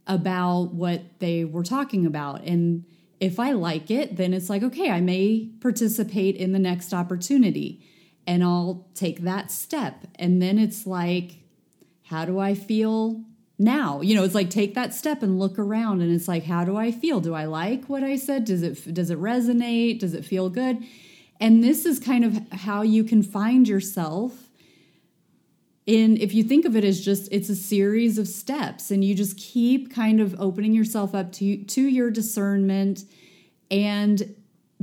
about 0.05 0.73
what 0.73 1.19
they 1.19 1.43
were 1.43 1.63
talking 1.63 2.05
about? 2.05 2.43
And 2.43 2.85
if 3.19 3.39
I 3.39 3.51
like 3.51 3.89
it, 3.89 4.17
then 4.17 4.33
it's 4.33 4.49
like 4.49 4.63
okay, 4.63 4.89
I 4.89 5.01
may 5.01 5.49
participate 5.59 6.35
in 6.35 6.51
the 6.51 6.59
next 6.59 6.93
opportunity, 6.93 7.81
and 8.25 8.43
I'll 8.43 8.87
take 8.93 9.21
that 9.21 9.51
step. 9.51 10.05
And 10.15 10.41
then 10.41 10.59
it's 10.59 10.85
like, 10.85 11.37
how 12.03 12.25
do 12.25 12.39
I 12.39 12.53
feel 12.53 13.23
now? 13.59 14.01
You 14.01 14.15
know 14.15 14.23
it's 14.23 14.35
like 14.35 14.49
take 14.49 14.75
that 14.75 14.93
step 14.93 15.23
and 15.23 15.39
look 15.39 15.57
around 15.57 16.01
and 16.01 16.13
it's 16.13 16.27
like 16.27 16.43
how 16.43 16.63
do 16.63 16.77
i 16.77 16.91
feel? 16.91 17.19
Do 17.19 17.33
i 17.33 17.45
like 17.45 17.85
what 17.85 18.03
i 18.03 18.15
said? 18.15 18.45
Does 18.45 18.63
it 18.63 18.93
does 18.93 19.09
it 19.09 19.19
resonate? 19.19 19.99
Does 19.99 20.13
it 20.13 20.25
feel 20.25 20.49
good? 20.49 20.83
And 21.39 21.63
this 21.63 21.85
is 21.85 21.99
kind 21.99 22.25
of 22.25 22.39
how 22.51 22.81
you 22.81 23.03
can 23.03 23.21
find 23.21 23.67
yourself 23.67 24.46
in 25.87 26.17
if 26.17 26.33
you 26.33 26.43
think 26.43 26.65
of 26.65 26.75
it 26.75 26.83
as 26.83 27.03
just 27.03 27.29
it's 27.31 27.49
a 27.49 27.55
series 27.55 28.17
of 28.17 28.27
steps 28.27 28.91
and 28.91 29.03
you 29.03 29.15
just 29.15 29.37
keep 29.37 29.91
kind 29.91 30.19
of 30.19 30.39
opening 30.39 30.73
yourself 30.73 31.15
up 31.15 31.31
to 31.31 31.63
to 31.63 31.81
your 31.81 32.11
discernment 32.11 33.05
and 33.71 34.35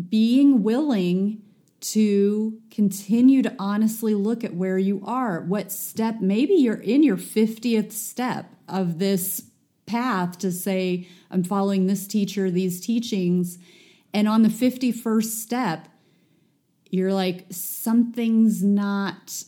being 0.08 0.62
willing 0.62 1.42
to 1.80 2.58
continue 2.70 3.42
to 3.42 3.54
honestly 3.58 4.14
look 4.14 4.42
at 4.42 4.54
where 4.54 4.78
you 4.78 5.02
are 5.04 5.42
what 5.42 5.70
step 5.70 6.16
maybe 6.20 6.54
you're 6.54 6.74
in 6.74 7.02
your 7.02 7.18
50th 7.18 7.92
step 7.92 8.50
of 8.66 8.98
this 8.98 9.50
path 9.84 10.38
to 10.38 10.50
say 10.50 11.06
i'm 11.30 11.44
following 11.44 11.86
this 11.86 12.06
teacher 12.06 12.50
these 12.50 12.80
teachings 12.80 13.58
and 14.14 14.26
on 14.26 14.40
the 14.40 14.48
51st 14.48 15.24
step 15.24 15.88
you're 16.88 17.12
like 17.12 17.44
something's 17.50 18.64
not 18.64 19.44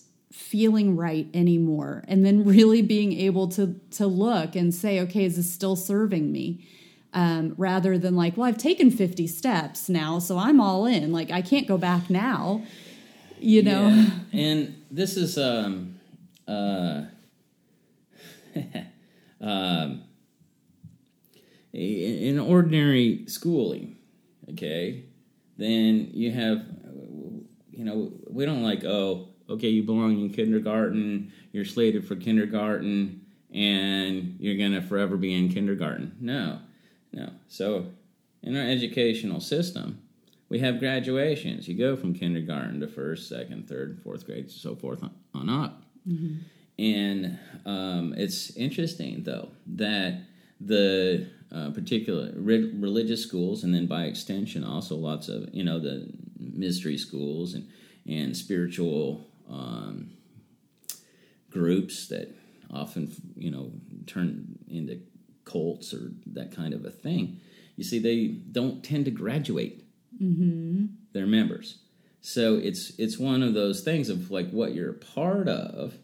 feeling 0.47 0.97
right 0.97 1.29
anymore 1.35 2.05
and 2.07 2.25
then 2.25 2.45
really 2.45 2.83
being 2.83 3.13
able 3.13 3.49
to 3.49 3.79
to 3.91 4.07
look 4.07 4.55
and 4.55 4.75
say 4.75 5.01
okay 5.01 5.25
is 5.25 5.37
this 5.37 5.53
still 5.53 5.77
serving 5.77 6.33
me? 6.33 6.67
Um, 7.13 7.55
rather 7.57 7.97
than 7.97 8.15
like 8.15 8.37
well 8.37 8.47
i've 8.47 8.59
taken 8.59 8.91
50 8.91 9.27
steps 9.27 9.89
now 9.89 10.19
so 10.19 10.39
i'm 10.39 10.61
all 10.61 10.85
in. 10.87 11.13
Like 11.13 11.31
i 11.31 11.41
can't 11.41 11.67
go 11.67 11.79
back 11.79 12.11
now 12.11 12.63
you 13.39 13.63
know? 13.63 13.89
Yeah. 13.89 14.11
And 14.33 14.83
this 14.91 15.17
is 15.17 15.39
um 15.39 15.99
uh 16.47 17.03
um 19.41 20.03
in 21.73 22.39
ordinary 22.39 23.27
schooling, 23.27 23.97
okay, 24.51 25.05
then 25.59 26.09
you 26.13 26.33
have 26.33 26.65
you 27.71 27.85
know, 27.85 28.13
we 28.31 28.47
don't 28.47 28.63
like, 28.63 28.85
oh, 28.85 29.29
okay, 29.49 29.69
you 29.69 29.83
belong 29.83 30.19
in 30.21 30.31
kindergarten, 30.31 31.33
you're 31.53 31.65
slated 31.65 32.07
for 32.07 32.17
kindergarten, 32.17 33.21
and 33.53 34.37
you're 34.39 34.57
gonna 34.57 34.83
forever 34.83 35.17
be 35.17 35.35
in 35.35 35.49
kindergarten. 35.49 36.17
No. 36.21 36.61
No. 37.13 37.31
So 37.49 37.87
in 38.43 38.57
our 38.57 38.63
educational 38.63 39.41
system, 39.41 40.03
we 40.49 40.61
have 40.61 40.79
graduations. 40.79 41.67
You 41.67 41.77
go 41.77 41.97
from 41.97 42.15
kindergarten 42.15 42.81
to 42.81 42.89
first, 42.89 43.29
second, 43.29 43.69
third, 43.69 44.01
fourth 44.03 44.27
grade, 44.27 44.51
so 44.51 44.77
forth 44.77 45.03
on, 45.03 45.13
on 45.35 45.49
up. 45.49 45.83
And 46.79 47.39
um, 47.65 48.15
it's 48.17 48.57
interesting, 48.57 49.23
though, 49.25 49.49
that 49.67 50.21
the 50.61 51.29
uh, 51.53 51.71
particular 51.71 52.33
re- 52.37 52.73
religious 52.75 53.23
schools, 53.23 53.65
and 53.65 53.75
then 53.75 53.87
by 53.87 54.05
extension, 54.05 54.63
also 54.63 54.95
lots 54.97 55.29
of 55.29 55.49
you 55.55 55.65
know 55.65 55.79
the 55.79 56.09
mystery 56.39 56.99
schools 56.99 57.55
and 57.55 57.69
and 58.07 58.37
spiritual 58.37 59.27
um, 59.51 60.11
groups 61.51 62.09
that 62.09 62.35
often 62.73 63.13
you 63.37 63.51
know 63.51 63.73
turn 64.07 64.59
into 64.69 65.01
cults 65.45 65.95
or 65.95 66.13
that 66.27 66.55
kind 66.55 66.75
of 66.75 66.85
a 66.85 66.91
thing. 66.91 67.41
You 67.77 67.85
see, 67.85 67.99
they 67.99 68.27
don't 68.27 68.83
tend 68.83 69.05
to 69.05 69.11
graduate 69.11 69.85
their 71.13 71.27
members. 71.27 71.79
So 72.21 72.57
it's 72.57 72.93
it's 72.99 73.19
one 73.19 73.43
of 73.43 73.55
those 73.55 73.83
things 73.83 74.09
of 74.09 74.31
like 74.31 74.51
what 74.51 74.75
you're 74.75 74.91
a 74.91 74.95
part 74.95 75.49
of, 75.49 75.95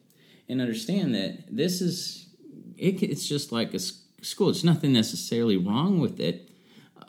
and 0.49 0.61
understand 0.61 1.14
that 1.14 1.45
this 1.51 1.80
is 1.80 2.28
it, 2.76 3.03
it's 3.03 3.26
just 3.26 3.53
like 3.53 3.74
a 3.74 3.78
school. 3.78 4.51
It's 4.51 4.64
nothing 4.64 4.93
necessarily 4.93 5.57
wrong 5.57 5.99
with 5.99 6.20
it, 6.20 6.51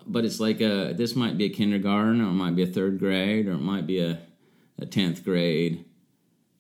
but 0.05 0.25
it's 0.25 0.39
like 0.39 0.61
a 0.61 0.93
this 0.93 1.15
might 1.15 1.37
be 1.37 1.45
a 1.45 1.49
kindergarten 1.49 2.21
or 2.21 2.29
it 2.29 2.33
might 2.33 2.55
be 2.55 2.63
a 2.63 2.67
third 2.67 2.99
grade 2.99 3.47
or 3.47 3.53
it 3.53 3.61
might 3.61 3.85
be 3.85 3.99
a 3.99 4.19
a 4.79 4.85
tenth 4.85 5.23
grade 5.23 5.85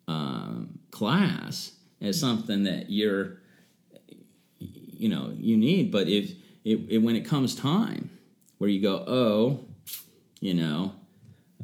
um, 0.07 0.79
class 0.91 1.73
as 2.01 2.19
something 2.19 2.63
that 2.63 2.89
you're 2.89 3.37
you 4.59 5.09
know 5.09 5.33
you 5.35 5.57
need. 5.57 5.91
But 5.91 6.07
if 6.07 6.31
it, 6.63 6.79
it 6.89 6.97
when 6.99 7.15
it 7.15 7.25
comes 7.25 7.55
time 7.55 8.09
where 8.57 8.69
you 8.69 8.81
go, 8.81 9.03
oh, 9.07 9.59
you 10.39 10.53
know 10.53 10.93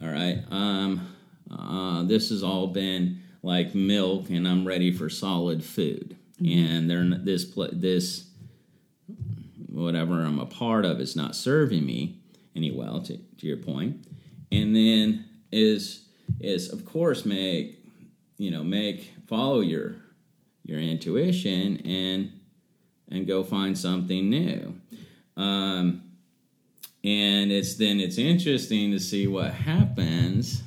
all 0.02 0.10
right. 0.10 0.44
Um, 0.50 1.14
uh, 1.52 2.04
this 2.04 2.30
has 2.30 2.42
all 2.42 2.68
been 2.68 3.22
like 3.44 3.76
milk, 3.76 4.30
and 4.30 4.48
I'm 4.48 4.66
ready 4.66 4.92
for 4.92 5.10
solid 5.10 5.64
food. 5.64 6.18
Mm-hmm. 6.42 6.76
And 6.76 6.90
they're 6.90 7.20
this 7.20 7.54
this 7.74 8.30
whatever 9.68 10.24
I'm 10.24 10.40
a 10.40 10.46
part 10.46 10.86
of 10.86 11.00
is 11.02 11.16
not 11.16 11.36
serving 11.36 11.86
me 11.86 12.22
any 12.56 12.72
well. 12.72 13.02
To, 13.02 13.18
to 13.18 13.48
your 13.48 13.58
point, 13.58 14.08
and 14.52 14.76
then 14.76 15.26
is 15.52 16.06
is 16.40 16.72
of 16.72 16.86
course 16.86 17.26
make 17.26 17.79
you 18.40 18.50
know 18.50 18.64
make 18.64 19.14
follow 19.28 19.60
your 19.60 19.98
your 20.64 20.80
intuition 20.80 21.78
and 21.86 22.32
and 23.12 23.28
go 23.28 23.44
find 23.44 23.78
something 23.78 24.30
new. 24.30 24.76
Um, 25.36 26.04
and 27.04 27.52
it's 27.52 27.76
then 27.76 28.00
it's 28.00 28.18
interesting 28.18 28.92
to 28.92 29.00
see 29.00 29.28
what 29.28 29.54
happens 29.54 30.64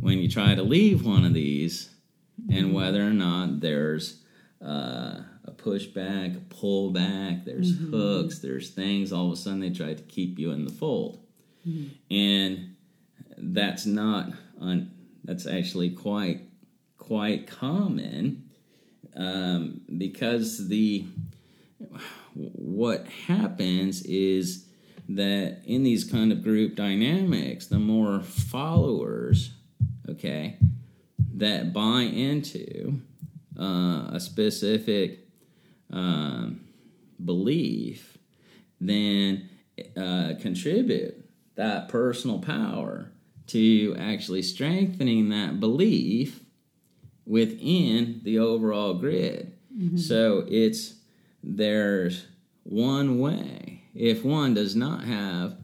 when 0.00 0.18
you 0.18 0.28
try 0.28 0.54
to 0.54 0.62
leave 0.62 1.06
one 1.06 1.24
of 1.24 1.34
these 1.34 1.90
and 2.52 2.74
whether 2.74 3.02
or 3.02 3.12
not 3.12 3.60
there's 3.60 4.22
uh, 4.62 5.20
a 5.44 5.50
pushback, 5.56 6.36
a 6.36 6.54
pullback, 6.54 7.44
there's 7.44 7.76
mm-hmm. 7.76 7.90
hooks, 7.90 8.38
there's 8.40 8.70
things. 8.70 9.12
All 9.12 9.26
of 9.26 9.32
a 9.32 9.36
sudden, 9.36 9.60
they 9.60 9.70
try 9.70 9.94
to 9.94 10.02
keep 10.02 10.38
you 10.38 10.50
in 10.52 10.64
the 10.64 10.72
fold, 10.72 11.20
mm-hmm. 11.66 11.88
and 12.14 12.76
that's 13.36 13.86
not 13.86 14.30
un- 14.60 14.90
that's 15.24 15.46
actually 15.46 15.90
quite 15.90 16.42
quite 17.06 17.46
common 17.46 18.48
um, 19.16 19.82
because 19.96 20.68
the 20.68 21.06
what 22.32 23.06
happens 23.26 24.02
is 24.02 24.66
that 25.08 25.60
in 25.66 25.82
these 25.82 26.04
kind 26.04 26.32
of 26.32 26.42
group 26.42 26.74
dynamics, 26.74 27.66
the 27.66 27.78
more 27.78 28.20
followers, 28.20 29.52
okay, 30.08 30.56
that 31.34 31.72
buy 31.72 32.02
into 32.02 33.00
uh, 33.58 34.08
a 34.12 34.18
specific 34.18 35.28
um, 35.92 36.60
belief, 37.22 38.16
then 38.80 39.48
uh, 39.96 40.32
contribute 40.40 41.28
that 41.54 41.88
personal 41.88 42.38
power 42.38 43.12
to 43.46 43.94
actually 43.98 44.42
strengthening 44.42 45.28
that 45.28 45.60
belief 45.60 46.43
within 47.26 48.20
the 48.22 48.38
overall 48.38 48.94
grid. 48.94 49.52
Mm-hmm. 49.76 49.96
So 49.96 50.44
it's 50.48 50.94
there's 51.42 52.26
one 52.64 53.18
way 53.18 53.82
if 53.94 54.24
one 54.24 54.54
does 54.54 54.74
not 54.74 55.04
have 55.04 55.56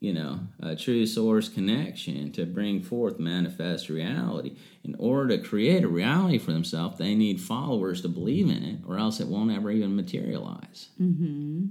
you 0.00 0.14
know 0.14 0.40
a 0.60 0.74
true 0.74 1.06
source 1.06 1.48
connection 1.48 2.32
to 2.32 2.46
bring 2.46 2.82
forth 2.82 3.18
manifest 3.18 3.90
reality 3.90 4.56
in 4.82 4.96
order 4.98 5.36
to 5.36 5.42
create 5.42 5.84
a 5.84 5.88
reality 5.88 6.38
for 6.38 6.52
themselves 6.52 6.98
they 6.98 7.14
need 7.14 7.40
followers 7.40 8.00
to 8.00 8.08
believe 8.08 8.48
in 8.48 8.64
it 8.64 8.78
or 8.86 8.98
else 8.98 9.20
it 9.20 9.28
won't 9.28 9.52
ever 9.52 9.70
even 9.70 9.94
materialize 9.94 10.88
mm-hmm. 11.00 11.66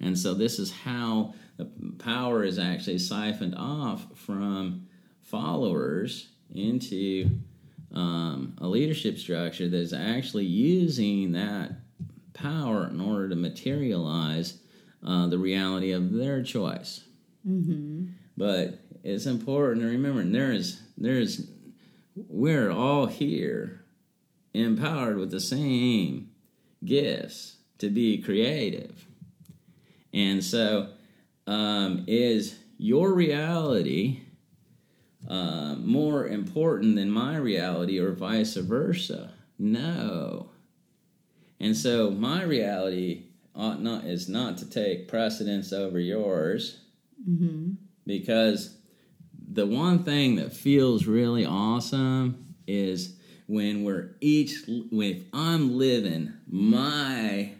and 0.00 0.18
so 0.18 0.32
this 0.32 0.58
is 0.58 0.72
how 0.72 1.34
the 1.58 1.70
power 1.98 2.42
is 2.42 2.58
actually 2.58 2.98
siphoned 2.98 3.54
off 3.54 4.06
from 4.14 4.86
followers 5.22 6.30
into 6.54 7.28
um, 7.92 8.56
a 8.58 8.66
leadership 8.66 9.18
structure 9.18 9.68
that 9.68 9.76
is 9.76 9.92
actually 9.92 10.44
using 10.44 11.32
that 11.32 11.72
power 12.32 12.88
in 12.88 13.00
order 13.00 13.28
to 13.28 13.36
materialize 13.36 14.58
uh, 15.04 15.26
the 15.26 15.38
reality 15.38 15.92
of 15.92 16.12
their 16.12 16.42
choice. 16.42 17.04
Mm-hmm. 17.46 18.06
But 18.36 18.80
it's 19.02 19.26
important 19.26 19.82
to 19.82 19.88
remember 19.88 20.22
there 20.22 20.52
is 20.52 20.82
there 20.96 21.18
is 21.18 21.50
we're 22.14 22.70
all 22.70 23.06
here 23.06 23.84
empowered 24.52 25.16
with 25.16 25.30
the 25.30 25.40
same 25.40 26.30
gifts 26.84 27.56
to 27.78 27.88
be 27.88 28.18
creative, 28.18 29.06
and 30.12 30.44
so 30.44 30.88
um, 31.46 32.04
is 32.06 32.58
your 32.76 33.12
reality 33.12 34.22
uh, 35.30 35.76
more 35.76 36.26
important 36.26 36.96
than 36.96 37.10
my 37.10 37.36
reality, 37.36 37.98
or 37.98 38.12
vice 38.12 38.56
versa? 38.56 39.32
No. 39.58 40.50
And 41.60 41.76
so 41.76 42.10
my 42.10 42.42
reality 42.42 43.24
ought 43.54 43.82
not 43.82 44.04
is 44.04 44.28
not 44.28 44.58
to 44.58 44.68
take 44.68 45.08
precedence 45.08 45.72
over 45.72 45.98
yours 45.98 46.80
mm-hmm. 47.28 47.72
because 48.06 48.78
the 49.52 49.66
one 49.66 50.02
thing 50.04 50.36
that 50.36 50.52
feels 50.52 51.06
really 51.06 51.44
awesome 51.44 52.54
is 52.66 53.16
when 53.46 53.82
we're 53.82 54.14
each 54.20 54.62
if 54.68 55.24
i'm 55.32 55.76
living 55.76 56.32
my 56.46 57.52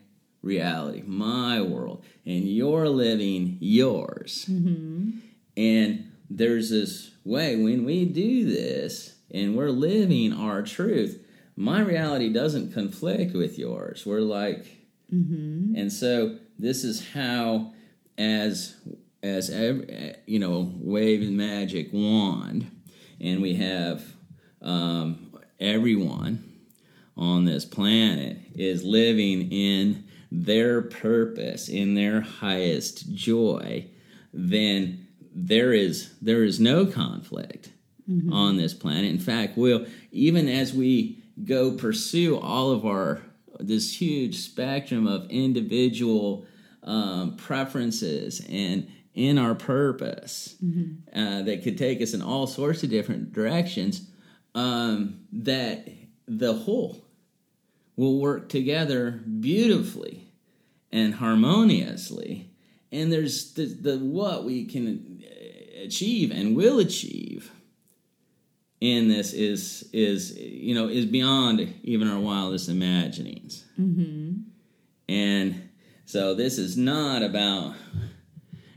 reality 0.43 1.03
my 1.05 1.61
world 1.61 2.05
and 2.25 2.49
you're 2.49 2.89
living 2.89 3.59
yours 3.61 4.47
mm-hmm. 4.49 5.11
and 5.57 6.13
there's 6.31 6.71
this 6.71 7.10
way 7.25 7.57
when 7.57 7.85
we 7.85 8.05
do 8.05 8.45
this 8.51 9.17
and 9.31 9.57
we're 9.57 9.71
living 9.71 10.33
our 10.33 10.63
truth 10.63 11.23
my 11.57 11.81
reality 11.81 12.33
doesn't 12.33 12.73
conflict 12.73 13.35
with 13.35 13.59
yours 13.59 14.05
we're 14.07 14.21
like 14.21 14.81
Mm-hmm. 15.13 15.77
And 15.77 15.93
so 15.93 16.39
this 16.59 16.85
is 16.85 17.11
how, 17.13 17.73
as 18.19 18.77
as 19.23 19.51
every, 19.51 20.15
you 20.27 20.39
know, 20.39 20.73
wave 20.79 21.29
magic 21.31 21.91
wand, 21.93 22.71
and 23.21 23.43
we 23.43 23.55
have 23.57 24.03
um, 24.63 25.35
everyone 25.59 26.45
on 27.17 27.45
this 27.45 27.65
planet 27.65 28.39
is 28.55 28.83
living 28.85 29.51
in 29.53 30.05
their 30.33 30.81
purpose, 30.81 31.69
in 31.69 31.95
their 31.95 32.21
highest 32.21 33.13
joy, 33.13 33.87
then 34.33 35.09
there 35.35 35.73
is 35.73 36.15
there 36.21 36.45
is 36.45 36.61
no 36.61 36.87
conflict 36.87 37.71
mm-hmm. 38.09 38.33
on 38.33 38.57
this 38.57 38.75
planet. 38.75 39.11
In 39.11 39.19
fact, 39.19 39.57
we'll 39.57 39.87
even 40.11 40.49
as 40.49 40.73
we 40.73 41.23
go 41.45 41.73
pursue 41.73 42.39
all 42.39 42.71
of 42.71 42.85
our 42.85 43.23
this 43.59 44.01
huge 44.01 44.39
spectrum 44.39 45.07
of 45.07 45.29
individual 45.31 46.47
um, 46.83 47.37
preferences 47.37 48.41
and 48.49 48.91
in 49.15 49.39
our 49.39 49.55
purpose 49.55 50.57
mm-hmm. 50.65 51.19
uh, 51.19 51.43
that 51.43 51.63
could 51.63 51.77
take 51.77 52.01
us 52.01 52.15
in 52.15 52.23
all 52.23 52.47
sorts 52.47 52.83
of 52.83 52.91
different 52.91 53.33
directions 53.33 54.09
um, 54.55 55.21
that 55.33 55.89
the 56.27 56.55
whole 56.55 57.05
will 57.97 58.19
work 58.19 58.49
together 58.49 59.11
beautifully 59.41 60.33
and 60.93 61.15
harmoniously 61.17 62.51
and 62.93 63.13
there's 63.13 63.53
the, 63.55 63.67
the 63.67 63.99
what 63.99 64.45
we 64.45 64.65
can 64.65 65.10
achieve 65.83 66.31
and 66.31 66.57
will 66.57 66.79
achieve 66.79 67.51
in 68.81 69.09
this 69.09 69.33
is 69.33 69.89
is 69.93 70.37
you 70.39 70.75
know 70.75 70.89
is 70.89 71.07
beyond 71.07 71.75
even 71.83 72.09
our 72.09 72.19
wildest 72.19 72.69
imaginings 72.69 73.65
mm-hmm. 73.79 74.41
and 75.09 75.71
so 76.07 76.35
this 76.35 76.59
is 76.59 76.77
not 76.77 77.23
about 77.23 77.75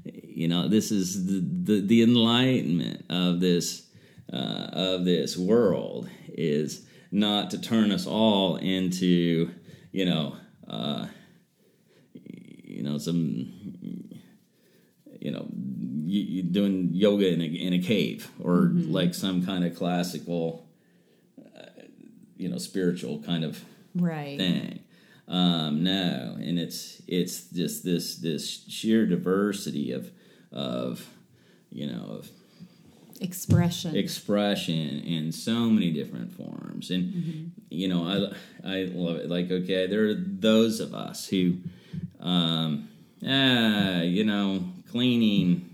you 0.03 0.47
know 0.47 0.67
this 0.67 0.91
is 0.91 1.25
the 1.25 1.73
the, 1.73 1.81
the 1.81 2.01
enlightenment 2.01 3.05
of 3.09 3.39
this 3.39 3.87
uh, 4.31 4.67
of 4.73 5.05
this 5.05 5.37
world 5.37 6.09
is 6.27 6.85
not 7.11 7.51
to 7.51 7.61
turn 7.61 7.91
us 7.91 8.05
all 8.05 8.57
into 8.57 9.49
you 9.91 10.05
know 10.05 10.35
uh, 10.67 11.05
you 12.13 12.83
know 12.83 12.97
some 12.97 13.53
you 15.19 15.31
know 15.31 15.47
you, 16.13 16.43
doing 16.43 16.89
yoga 16.91 17.27
in 17.27 17.41
a, 17.41 17.45
in 17.45 17.73
a 17.73 17.79
cave 17.79 18.29
or 18.39 18.67
mm-hmm. 18.67 18.91
like 18.91 19.13
some 19.13 19.45
kind 19.45 19.65
of 19.65 19.75
classical 19.75 20.67
uh, 21.57 21.65
you 22.37 22.49
know 22.49 22.57
spiritual 22.57 23.19
kind 23.19 23.43
of 23.43 23.63
right. 23.95 24.37
thing. 24.37 24.79
Um, 25.27 25.83
no 25.83 26.35
and 26.39 26.59
it's 26.59 27.01
it's 27.07 27.45
just 27.45 27.83
this 27.83 28.17
this 28.17 28.65
sheer 28.67 29.05
diversity 29.05 29.91
of 29.91 30.11
of 30.51 31.07
you 31.71 31.87
know 31.87 32.05
of 32.09 32.29
expression. 33.21 33.95
expression 33.95 34.99
in 34.99 35.31
so 35.31 35.69
many 35.69 35.91
different 35.91 36.33
forms. 36.33 36.91
And 36.91 37.53
you 37.69 37.87
know 37.87 38.03
i 38.63 38.69
i 38.69 38.83
love 38.83 39.17
it. 39.17 39.29
Like 39.29 39.49
okay 39.49 39.87
there 39.87 40.05
are 40.09 40.13
those 40.13 40.79
of 40.79 40.93
us 40.93 41.27
who 41.27 41.57
um 42.19 42.89
ah, 43.25 44.01
you 44.01 44.23
know 44.25 44.65
cleaning 44.91 45.72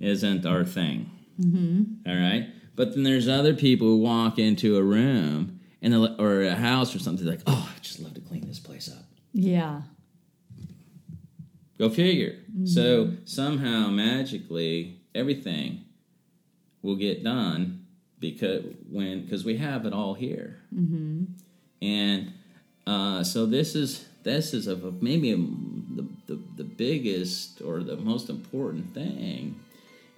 isn't 0.00 0.46
our 0.46 0.64
thing 0.64 1.10
mm-hmm. 1.40 1.82
right 2.06 2.48
but 2.76 2.94
then 2.94 3.02
there's 3.02 3.28
other 3.28 3.54
people 3.54 3.86
who 3.86 3.98
walk 3.98 4.38
into 4.38 4.76
a 4.76 4.82
room 4.82 5.60
and 5.82 5.94
or 6.18 6.42
a 6.42 6.54
house 6.54 6.94
or 6.94 6.98
something 6.98 7.26
like 7.26 7.40
oh 7.46 7.70
i 7.74 7.80
just 7.80 8.00
love 8.00 8.14
to 8.14 8.20
clean 8.20 8.46
this 8.46 8.58
place 8.58 8.88
up 8.88 9.04
yeah. 9.32 9.82
Go 11.78 11.88
figure. 11.88 12.38
So 12.64 13.12
somehow 13.24 13.88
magically 13.88 15.00
everything 15.14 15.84
will 16.82 16.96
get 16.96 17.22
done 17.22 17.86
because 18.18 18.64
when 18.90 19.22
because 19.22 19.44
we 19.44 19.58
have 19.58 19.86
it 19.86 19.92
all 19.92 20.14
here, 20.14 20.58
mm-hmm. 20.74 21.26
and 21.80 22.32
uh, 22.84 23.22
so 23.22 23.46
this 23.46 23.76
is 23.76 24.06
this 24.24 24.52
is 24.54 24.66
a, 24.66 24.74
maybe 25.00 25.32
the, 25.34 26.08
the 26.26 26.42
the 26.56 26.64
biggest 26.64 27.62
or 27.62 27.84
the 27.84 27.96
most 27.96 28.28
important 28.28 28.92
thing 28.92 29.60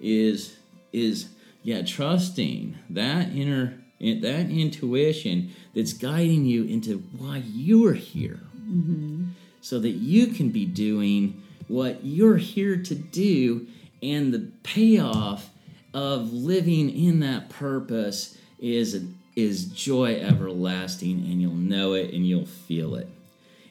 is 0.01 0.57
is 0.91 1.29
yeah 1.63 1.81
trusting 1.81 2.77
that 2.89 3.29
inner 3.29 3.81
that 4.01 4.49
intuition 4.49 5.51
that's 5.75 5.93
guiding 5.93 6.45
you 6.45 6.63
into 6.65 6.97
why 7.17 7.43
you're 7.45 7.93
here. 7.93 8.39
Mm-hmm. 8.57 9.25
So 9.61 9.79
that 9.79 9.91
you 9.91 10.27
can 10.27 10.49
be 10.49 10.65
doing 10.65 11.41
what 11.67 12.03
you're 12.03 12.37
here 12.37 12.77
to 12.77 12.95
do 12.95 13.67
and 14.01 14.33
the 14.33 14.51
payoff 14.63 15.49
of 15.93 16.33
living 16.33 16.89
in 16.89 17.19
that 17.19 17.49
purpose 17.49 18.37
is 18.59 19.03
is 19.35 19.65
joy 19.65 20.15
everlasting 20.15 21.19
and 21.19 21.41
you'll 21.41 21.53
know 21.53 21.93
it 21.93 22.13
and 22.13 22.27
you'll 22.27 22.45
feel 22.45 22.95
it. 22.95 23.07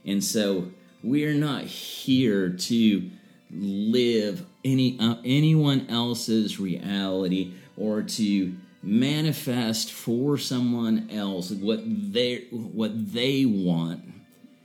And 0.07 0.23
so 0.23 0.71
we're 1.03 1.35
not 1.35 1.65
here 1.65 2.51
to 2.51 3.11
live 3.53 4.47
any 4.65 4.99
uh, 5.01 5.17
anyone 5.25 5.87
else's 5.89 6.61
reality 6.61 7.53
or 7.77 8.03
to 8.03 8.55
manifest 8.83 9.93
for 9.93 10.39
someone 10.39 11.09
else 11.11 11.51
what 11.51 11.81
they 11.85 12.47
what 12.51 13.13
they 13.13 13.45
want 13.45 14.11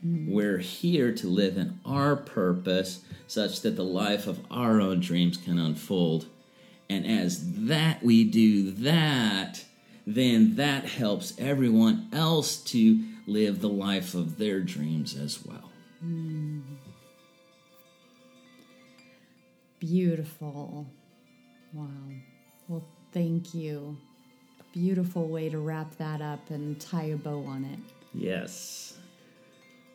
we're 0.05 0.59
here 0.59 1.11
to 1.13 1.27
live 1.27 1.57
in 1.57 1.79
our 1.83 2.15
purpose 2.15 3.03
such 3.27 3.61
that 3.61 3.75
the 3.75 3.83
life 3.83 4.27
of 4.27 4.39
our 4.51 4.79
own 4.79 4.99
dreams 4.99 5.35
can 5.35 5.57
unfold. 5.57 6.27
And 6.87 7.07
as 7.07 7.65
that 7.65 8.03
we 8.03 8.23
do 8.23 8.69
that, 8.71 9.65
then 10.05 10.57
that 10.57 10.85
helps 10.85 11.33
everyone 11.39 12.07
else 12.13 12.57
to 12.57 13.03
live 13.25 13.61
the 13.61 13.69
life 13.69 14.13
of 14.13 14.37
their 14.37 14.59
dreams 14.59 15.17
as 15.17 15.43
well. 15.43 15.71
Beautiful. 19.79 20.87
Wow. 21.73 21.87
Well, 22.67 22.83
thank 23.11 23.53
you. 23.53 23.97
Beautiful 24.73 25.27
way 25.27 25.49
to 25.49 25.59
wrap 25.59 25.95
that 25.97 26.21
up 26.21 26.49
and 26.49 26.79
tie 26.79 27.05
a 27.05 27.15
bow 27.15 27.43
on 27.45 27.65
it. 27.65 27.79
Yes. 28.13 28.97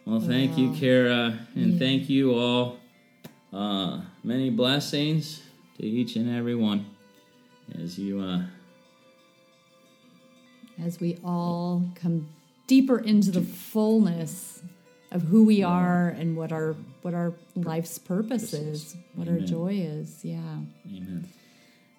Well, 0.07 0.21
thank 0.21 0.57
you, 0.57 0.73
Kara, 0.73 1.39
and 1.55 1.79
thank 1.79 2.09
you 2.09 2.35
all. 2.35 2.79
Uh, 3.53 4.01
many 4.23 4.49
blessings 4.51 5.43
to 5.77 5.87
each 5.87 6.17
and 6.17 6.35
every 6.35 6.55
one 6.55 6.87
as 7.83 7.99
you 7.99 8.21
uh, 8.21 8.43
As 10.83 11.01
we 11.01 11.19
all 11.25 11.85
come 11.95 12.29
deeper 12.67 12.99
into 12.99 13.31
the 13.31 13.43
fullness 13.43 14.63
of 15.11 15.23
who 15.23 15.45
we 15.45 15.63
are 15.63 16.09
and 16.09 16.37
what 16.37 16.53
our 16.53 16.77
what 17.03 17.15
our 17.15 17.35
life's 17.55 17.99
purpose 17.99 18.53
is, 18.53 18.97
what 19.15 19.29
our 19.29 19.39
joy 19.39 19.75
is. 19.75 20.25
Yeah. 20.25 20.39
Amen. 20.87 21.29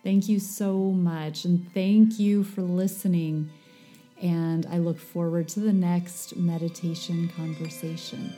Thank 0.03 0.27
you 0.27 0.39
so 0.39 0.77
much. 0.77 1.45
And 1.45 1.71
thank 1.73 2.19
you 2.19 2.43
for 2.43 2.61
listening. 2.61 3.49
And 4.21 4.65
I 4.67 4.77
look 4.77 4.99
forward 4.99 5.47
to 5.49 5.59
the 5.59 5.73
next 5.73 6.35
meditation 6.35 7.31
conversation. 7.35 8.33